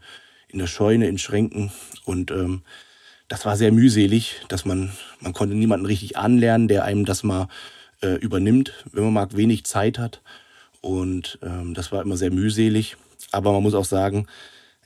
in 0.49 0.61
der 0.61 0.67
Scheune, 0.67 1.09
in 1.09 1.19
Schränken 1.19 1.73
und 2.07 2.31
ähm, 2.31 2.63
das 3.35 3.45
war 3.45 3.57
sehr 3.57 3.73
mühselig, 3.73 4.43
dass 4.47 4.65
man, 4.65 4.93
man 5.19 5.33
konnte 5.33 5.57
niemanden 5.57 5.87
richtig 5.87 6.17
anlernen, 6.17 6.69
der 6.69 6.85
einem 6.85 7.05
das 7.05 7.25
mal 7.25 7.49
äh, 8.01 8.15
übernimmt, 8.21 8.85
wenn 8.93 9.03
man 9.03 9.13
mal 9.13 9.29
wenig 9.33 9.65
Zeit 9.65 9.99
hat. 9.99 10.23
Und 10.81 11.41
ähm, 11.43 11.75
das 11.75 11.91
war 11.91 12.01
immer 12.03 12.17
sehr 12.17 12.31
mühselig. 12.31 12.97
Aber 13.33 13.51
man 13.51 13.65
muss 13.65 13.75
auch 13.75 13.85
sagen, 13.85 14.29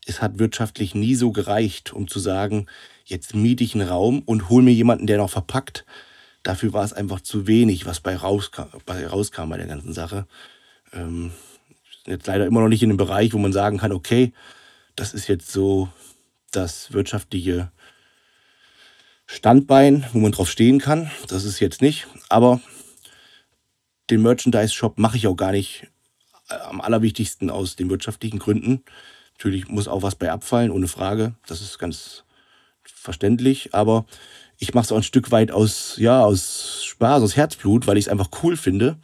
es 0.06 0.22
hat 0.22 0.38
wirtschaftlich 0.38 0.94
nie 0.94 1.14
so 1.14 1.30
gereicht, 1.30 1.92
um 1.92 2.08
zu 2.08 2.20
sagen, 2.20 2.68
jetzt 3.04 3.34
miete 3.34 3.64
ich 3.64 3.74
einen 3.74 3.86
Raum 3.86 4.22
und 4.24 4.48
hole 4.48 4.64
mir 4.64 4.72
jemanden, 4.72 5.06
der 5.06 5.18
noch 5.18 5.28
verpackt. 5.28 5.84
Dafür 6.42 6.72
war 6.72 6.86
es 6.86 6.94
einfach 6.94 7.20
zu 7.20 7.46
wenig, 7.46 7.84
was 7.84 8.00
bei 8.00 8.16
rauskam 8.16 8.68
bei, 8.86 9.06
rauskam 9.06 9.50
bei 9.50 9.58
der 9.58 9.66
ganzen 9.66 9.92
Sache. 9.92 10.26
Ähm, 10.94 11.32
jetzt 12.06 12.26
leider 12.26 12.46
immer 12.46 12.62
noch 12.62 12.68
nicht 12.68 12.82
in 12.82 12.88
dem 12.88 12.96
Bereich, 12.96 13.34
wo 13.34 13.38
man 13.38 13.52
sagen 13.52 13.76
kann, 13.76 13.92
okay, 13.92 14.32
das 14.96 15.12
ist 15.12 15.28
jetzt 15.28 15.52
so 15.52 15.90
das 16.50 16.94
wirtschaftliche 16.94 17.70
Standbein, 19.30 20.06
wo 20.12 20.18
man 20.18 20.32
drauf 20.32 20.50
stehen 20.50 20.80
kann. 20.80 21.10
Das 21.28 21.44
ist 21.44 21.60
jetzt 21.60 21.82
nicht. 21.82 22.06
Aber 22.30 22.60
den 24.08 24.22
Merchandise-Shop 24.22 24.98
mache 24.98 25.18
ich 25.18 25.26
auch 25.26 25.36
gar 25.36 25.52
nicht 25.52 25.86
äh, 26.48 26.54
am 26.54 26.80
allerwichtigsten 26.80 27.50
aus 27.50 27.76
den 27.76 27.90
wirtschaftlichen 27.90 28.38
Gründen. 28.38 28.82
Natürlich 29.36 29.68
muss 29.68 29.86
auch 29.86 30.02
was 30.02 30.14
bei 30.14 30.32
abfallen, 30.32 30.70
ohne 30.70 30.88
Frage. 30.88 31.34
Das 31.46 31.60
ist 31.60 31.78
ganz 31.78 32.24
verständlich. 32.82 33.74
Aber 33.74 34.06
ich 34.56 34.72
mache 34.72 34.86
es 34.86 34.92
auch 34.92 34.96
ein 34.96 35.02
Stück 35.02 35.30
weit 35.30 35.52
aus, 35.52 35.96
ja, 35.98 36.24
aus 36.24 36.82
Spaß, 36.84 37.22
aus 37.22 37.36
Herzblut, 37.36 37.86
weil 37.86 37.98
ich 37.98 38.06
es 38.06 38.10
einfach 38.10 38.30
cool 38.42 38.56
finde, 38.56 38.96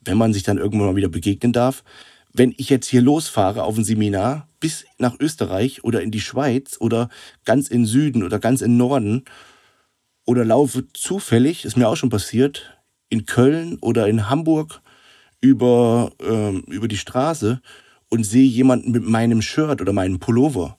wenn 0.00 0.16
man 0.16 0.32
sich 0.32 0.44
dann 0.44 0.56
irgendwann 0.56 0.88
mal 0.88 0.96
wieder 0.96 1.10
begegnen 1.10 1.52
darf. 1.52 1.84
Wenn 2.32 2.54
ich 2.56 2.70
jetzt 2.70 2.88
hier 2.88 3.02
losfahre 3.02 3.64
auf 3.64 3.76
ein 3.76 3.84
Seminar 3.84 4.48
bis 4.60 4.86
nach 4.96 5.14
Österreich 5.20 5.84
oder 5.84 6.00
in 6.00 6.10
die 6.10 6.22
Schweiz 6.22 6.78
oder 6.80 7.10
ganz 7.44 7.68
in 7.68 7.84
Süden 7.84 8.22
oder 8.22 8.38
ganz 8.38 8.62
in 8.62 8.78
Norden 8.78 9.24
oder 10.28 10.44
laufe 10.44 10.84
zufällig, 10.92 11.64
ist 11.64 11.78
mir 11.78 11.88
auch 11.88 11.96
schon 11.96 12.10
passiert, 12.10 12.78
in 13.08 13.24
Köln 13.24 13.78
oder 13.80 14.08
in 14.08 14.28
Hamburg 14.28 14.82
über, 15.40 16.12
ähm, 16.20 16.64
über 16.66 16.86
die 16.86 16.98
Straße 16.98 17.62
und 18.10 18.24
sehe 18.24 18.46
jemanden 18.46 18.90
mit 18.90 19.04
meinem 19.04 19.40
Shirt 19.40 19.80
oder 19.80 19.94
meinem 19.94 20.18
Pullover. 20.18 20.78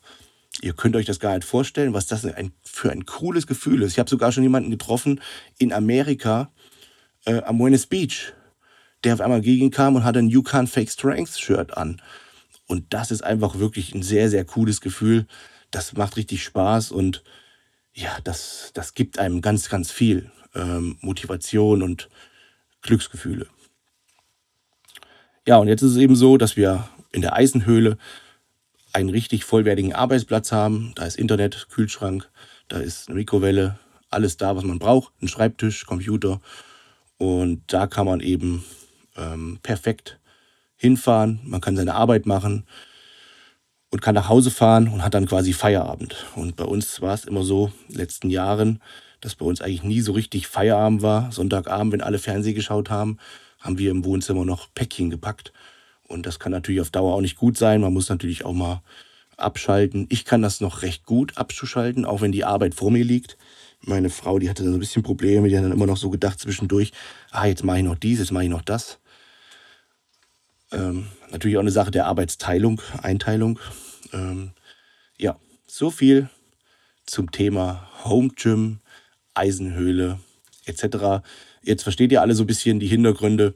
Ihr 0.62 0.74
könnt 0.74 0.96
euch 0.96 1.08
das 1.08 1.20
gar 1.20 1.34
nicht 1.34 1.48
vorstellen, 1.48 1.96
was 1.96 2.06
das 2.06 2.26
ein, 2.26 2.52
für 2.62 2.92
ein 2.92 3.08
cooles 3.08 3.48
Gefühl 3.48 3.82
ist. 3.82 3.94
Ich 3.94 3.98
habe 3.98 4.08
sogar 4.08 4.32
schon 4.32 4.44
jemanden 4.44 4.70
getroffen 4.70 5.20
in 5.58 5.74
Amerika 5.74 6.52
äh, 7.26 7.42
am 7.42 7.58
Venice 7.58 7.88
Beach, 7.88 8.34
der 9.04 9.16
auf 9.16 9.22
einmal 9.22 9.42
gegenkam 9.42 9.96
und 9.96 10.04
hatte 10.04 10.20
ein 10.20 10.30
You 10.30 10.42
Can't 10.42 10.68
Fake 10.68 10.92
Strength 10.92 11.40
Shirt 11.40 11.76
an. 11.76 12.00
Und 12.68 12.94
das 12.94 13.10
ist 13.10 13.24
einfach 13.24 13.58
wirklich 13.58 13.96
ein 13.96 14.04
sehr, 14.04 14.30
sehr 14.30 14.46
cooles 14.46 14.80
Gefühl. 14.80 15.26
Das 15.72 15.94
macht 15.94 16.18
richtig 16.18 16.44
Spaß 16.44 16.92
und 16.92 17.24
ja, 17.94 18.18
das, 18.24 18.72
das 18.74 18.94
gibt 18.94 19.20
einem 19.20 19.42
ganz, 19.42 19.70
ganz 19.70 19.92
viel. 19.92 20.32
ähm, 20.56 20.98
Motivation 21.02 21.82
und 21.82 22.10
Glücksgefühle. 22.82 23.48
Ja, 25.48 25.58
und 25.58 25.68
jetzt 25.68 25.82
ist 25.82 25.92
es 25.92 25.98
eben 25.98 26.16
so, 26.16 26.38
dass 26.38 26.58
wir 26.58 26.90
in 27.12 27.22
der 27.22 27.34
Eisenhöhle 27.34 27.98
einen 28.94 29.10
richtig 29.10 29.46
vollwertigen 29.46 29.94
Arbeitsplatz 29.94 30.52
haben. 30.52 30.94
Da 30.96 31.06
ist 31.06 31.18
Internet, 31.18 31.68
Kühlschrank, 31.70 32.30
da 32.68 32.80
ist 32.80 33.08
eine 33.08 33.18
Mikrowelle, 33.18 33.80
alles 34.10 34.38
da, 34.38 34.56
was 34.56 34.64
man 34.64 34.80
braucht. 34.80 35.14
Ein 35.22 35.28
Schreibtisch, 35.28 35.86
Computer. 35.86 36.42
Und 37.18 37.64
da 37.68 37.88
kann 37.88 38.06
man 38.06 38.22
eben 38.22 38.64
ähm, 39.16 39.60
perfekt 39.62 40.20
hinfahren. 40.76 41.40
Man 41.44 41.62
kann 41.62 41.76
seine 41.76 41.96
Arbeit 41.96 42.26
machen 42.26 42.66
und 43.92 44.02
kann 44.02 44.16
nach 44.16 44.30
Hause 44.30 44.52
fahren 44.52 44.88
und 44.88 45.04
hat 45.04 45.14
dann 45.14 45.26
quasi 45.26 45.54
Feierabend. 45.54 46.28
Und 46.36 46.56
bei 46.56 46.66
uns 46.66 47.02
war 47.02 47.14
es 47.14 47.26
immer 47.26 47.44
so, 47.44 47.72
in 47.88 47.94
den 47.94 47.98
letzten 47.98 48.30
Jahren, 48.30 48.82
dass 49.22 49.36
bei 49.36 49.46
uns 49.46 49.62
eigentlich 49.62 49.84
nie 49.84 50.02
so 50.02 50.12
richtig 50.14 50.48
Feierabend 50.48 51.02
war. 51.02 51.32
Sonntagabend, 51.32 51.94
wenn 51.94 52.02
alle 52.02 52.20
Fernsehen 52.20 52.56
geschaut 52.56 52.90
haben, 52.90 53.18
haben 53.60 53.78
wir 53.78 53.92
im 53.92 54.06
Wohnzimmer 54.06 54.46
noch 54.46 54.68
Päckchen 54.74 55.10
gepackt. 55.10 55.52
Und 56.08 56.26
das 56.26 56.40
kann 56.40 56.52
natürlich 56.52 56.82
auf 56.82 56.90
Dauer 56.90 57.14
auch 57.14 57.22
nicht 57.22 57.36
gut 57.38 57.58
sein. 57.58 57.82
Man 57.82 57.94
muss 57.94 58.10
natürlich 58.10 58.46
auch 58.46 58.54
mal 58.54 58.82
abschalten. 59.38 60.08
Ich 60.10 60.26
kann 60.26 60.42
das 60.42 60.62
noch 60.62 60.82
recht 60.82 61.06
gut 61.06 61.38
abzuschalten, 61.38 62.06
auch 62.06 62.22
wenn 62.22 62.32
die 62.32 62.46
Arbeit 62.46 62.76
vor 62.76 62.92
mir 62.92 63.04
liegt. 63.04 63.38
Meine 63.82 64.10
Frau, 64.10 64.40
die 64.40 64.50
hatte 64.50 64.64
dann 64.64 64.74
so 64.74 64.78
ein 64.78 64.82
bisschen 64.82 65.04
Probleme, 65.04 65.48
die 65.48 65.58
hat 65.58 65.64
dann 65.64 65.72
immer 65.72 65.86
noch 65.86 65.98
so 65.98 66.10
gedacht 66.10 66.40
zwischendurch, 66.40 66.92
ah, 67.32 67.46
jetzt 67.46 67.64
mache 67.64 67.78
ich 67.78 67.84
noch 67.84 67.96
dies, 67.96 68.20
jetzt 68.20 68.32
mache 68.32 68.44
ich 68.44 68.50
noch 68.50 68.62
das. 68.62 68.99
Ähm, 70.72 71.08
natürlich 71.32 71.58
auch 71.58 71.62
eine 71.62 71.72
Sache 71.72 71.92
der 71.92 72.06
Arbeitsteilung, 72.06 72.82
Einteilung. 73.02 73.60
Ähm, 74.14 74.52
ja, 75.18 75.38
so 75.68 75.90
viel 75.90 76.30
zum 77.06 77.32
Thema 77.32 77.88
Home 78.04 78.30
Gym, 78.36 78.80
Eisenhöhle 79.34 80.20
etc. 80.66 81.26
Jetzt 81.64 81.84
versteht 81.84 82.12
ihr 82.12 82.22
alle 82.22 82.36
so 82.36 82.44
ein 82.44 82.48
bisschen 82.48 82.80
die 82.80 82.88
Hintergründe 82.88 83.56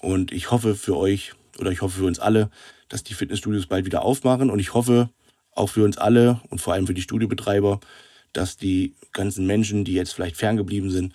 und 0.00 0.32
ich 0.32 0.50
hoffe 0.50 0.74
für 0.74 0.96
euch 0.96 1.32
oder 1.58 1.70
ich 1.70 1.82
hoffe 1.82 1.98
für 1.98 2.06
uns 2.06 2.18
alle, 2.18 2.50
dass 2.88 3.02
die 3.02 3.14
Fitnessstudios 3.14 3.66
bald 3.66 3.84
wieder 3.84 4.02
aufmachen 4.02 4.50
und 4.50 4.58
ich 4.58 4.74
hoffe 4.74 5.10
auch 5.52 5.68
für 5.68 5.84
uns 5.84 5.98
alle 5.98 6.40
und 6.50 6.60
vor 6.60 6.72
allem 6.74 6.86
für 6.86 6.94
die 6.94 7.02
Studiobetreiber, 7.02 7.80
dass 8.32 8.56
die 8.56 8.94
ganzen 9.12 9.46
Menschen, 9.46 9.84
die 9.84 9.94
jetzt 9.94 10.14
vielleicht 10.14 10.36
ferngeblieben 10.36 10.90
sind, 10.90 11.12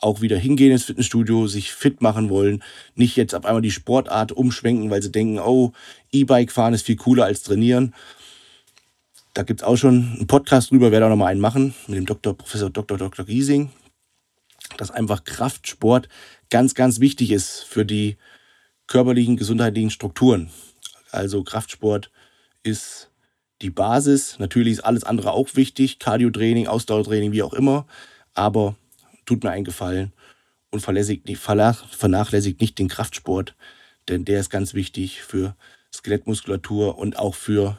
auch 0.00 0.20
wieder 0.20 0.38
hingehen 0.38 0.72
ins 0.72 0.84
Fitnessstudio, 0.84 1.46
sich 1.46 1.72
fit 1.72 2.00
machen 2.00 2.30
wollen, 2.30 2.62
nicht 2.94 3.16
jetzt 3.16 3.34
auf 3.34 3.44
einmal 3.44 3.62
die 3.62 3.70
Sportart 3.70 4.32
umschwenken, 4.32 4.90
weil 4.90 5.02
sie 5.02 5.12
denken, 5.12 5.38
oh, 5.38 5.72
E-Bike 6.12 6.52
fahren 6.52 6.74
ist 6.74 6.86
viel 6.86 6.96
cooler 6.96 7.24
als 7.24 7.42
trainieren. 7.42 7.94
Da 9.34 9.42
gibt 9.42 9.60
es 9.60 9.66
auch 9.66 9.76
schon 9.76 10.14
einen 10.16 10.26
Podcast 10.26 10.70
drüber, 10.70 10.90
werde 10.90 11.06
auch 11.06 11.10
noch 11.10 11.16
mal 11.16 11.26
einen 11.26 11.40
machen 11.40 11.74
mit 11.86 11.98
dem 11.98 12.06
Dr. 12.06 12.36
Professor 12.36 12.70
Dr. 12.70 12.98
Dr. 12.98 13.24
Giesing, 13.24 13.70
dass 14.76 14.90
einfach 14.90 15.24
Kraftsport 15.24 16.08
ganz, 16.50 16.74
ganz 16.74 17.00
wichtig 17.00 17.30
ist 17.30 17.64
für 17.68 17.84
die 17.84 18.16
körperlichen, 18.86 19.36
gesundheitlichen 19.36 19.90
Strukturen. 19.90 20.50
Also 21.12 21.44
Kraftsport 21.44 22.10
ist 22.62 23.10
die 23.62 23.70
Basis. 23.70 24.38
Natürlich 24.38 24.74
ist 24.74 24.84
alles 24.84 25.04
andere 25.04 25.32
auch 25.32 25.48
wichtig, 25.54 25.98
Cardiotraining, 25.98 26.66
Ausdauertraining, 26.66 27.32
wie 27.32 27.42
auch 27.42 27.52
immer. 27.52 27.86
Aber 28.34 28.76
tut 29.30 29.44
mir 29.44 29.52
einen 29.52 29.64
Gefallen 29.64 30.12
und 30.70 30.80
vernachlässigt 30.80 32.60
nicht 32.60 32.78
den 32.80 32.88
Kraftsport, 32.88 33.54
denn 34.08 34.24
der 34.24 34.40
ist 34.40 34.50
ganz 34.50 34.74
wichtig 34.74 35.22
für 35.22 35.54
Skelettmuskulatur 35.94 36.98
und 36.98 37.16
auch 37.16 37.36
für 37.36 37.78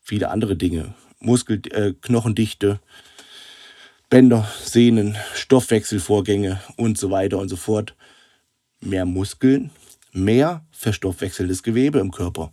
viele 0.00 0.30
andere 0.30 0.54
Dinge. 0.54 0.94
Muskel, 1.18 1.60
äh, 1.72 1.94
Knochendichte, 2.00 2.78
Bänder, 4.08 4.48
Sehnen, 4.62 5.16
Stoffwechselvorgänge 5.34 6.60
und 6.76 6.96
so 6.96 7.10
weiter 7.10 7.38
und 7.38 7.48
so 7.48 7.56
fort. 7.56 7.96
Mehr 8.80 9.04
Muskeln, 9.04 9.70
mehr 10.12 10.64
verstoffwechselndes 10.70 11.64
Gewebe 11.64 11.98
im 11.98 12.12
Körper. 12.12 12.52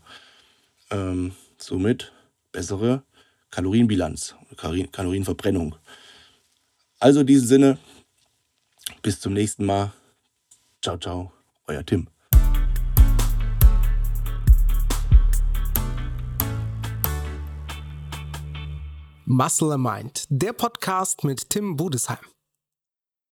Ähm, 0.89 1.33
somit 1.59 2.11
bessere 2.51 3.03
Kalorienbilanz, 3.51 4.33
Kalorienverbrennung. 4.57 5.75
Also 6.99 7.21
in 7.21 7.27
diesem 7.27 7.47
Sinne, 7.47 7.77
bis 9.01 9.19
zum 9.19 9.33
nächsten 9.33 9.65
Mal. 9.65 9.91
Ciao, 10.81 10.97
ciao, 10.97 11.31
euer 11.67 11.85
Tim. 11.85 12.07
Muscle 19.25 19.77
Mind, 19.77 20.25
der 20.29 20.53
Podcast 20.53 21.23
mit 21.23 21.49
Tim 21.49 21.75
Budesheim. 21.75 22.17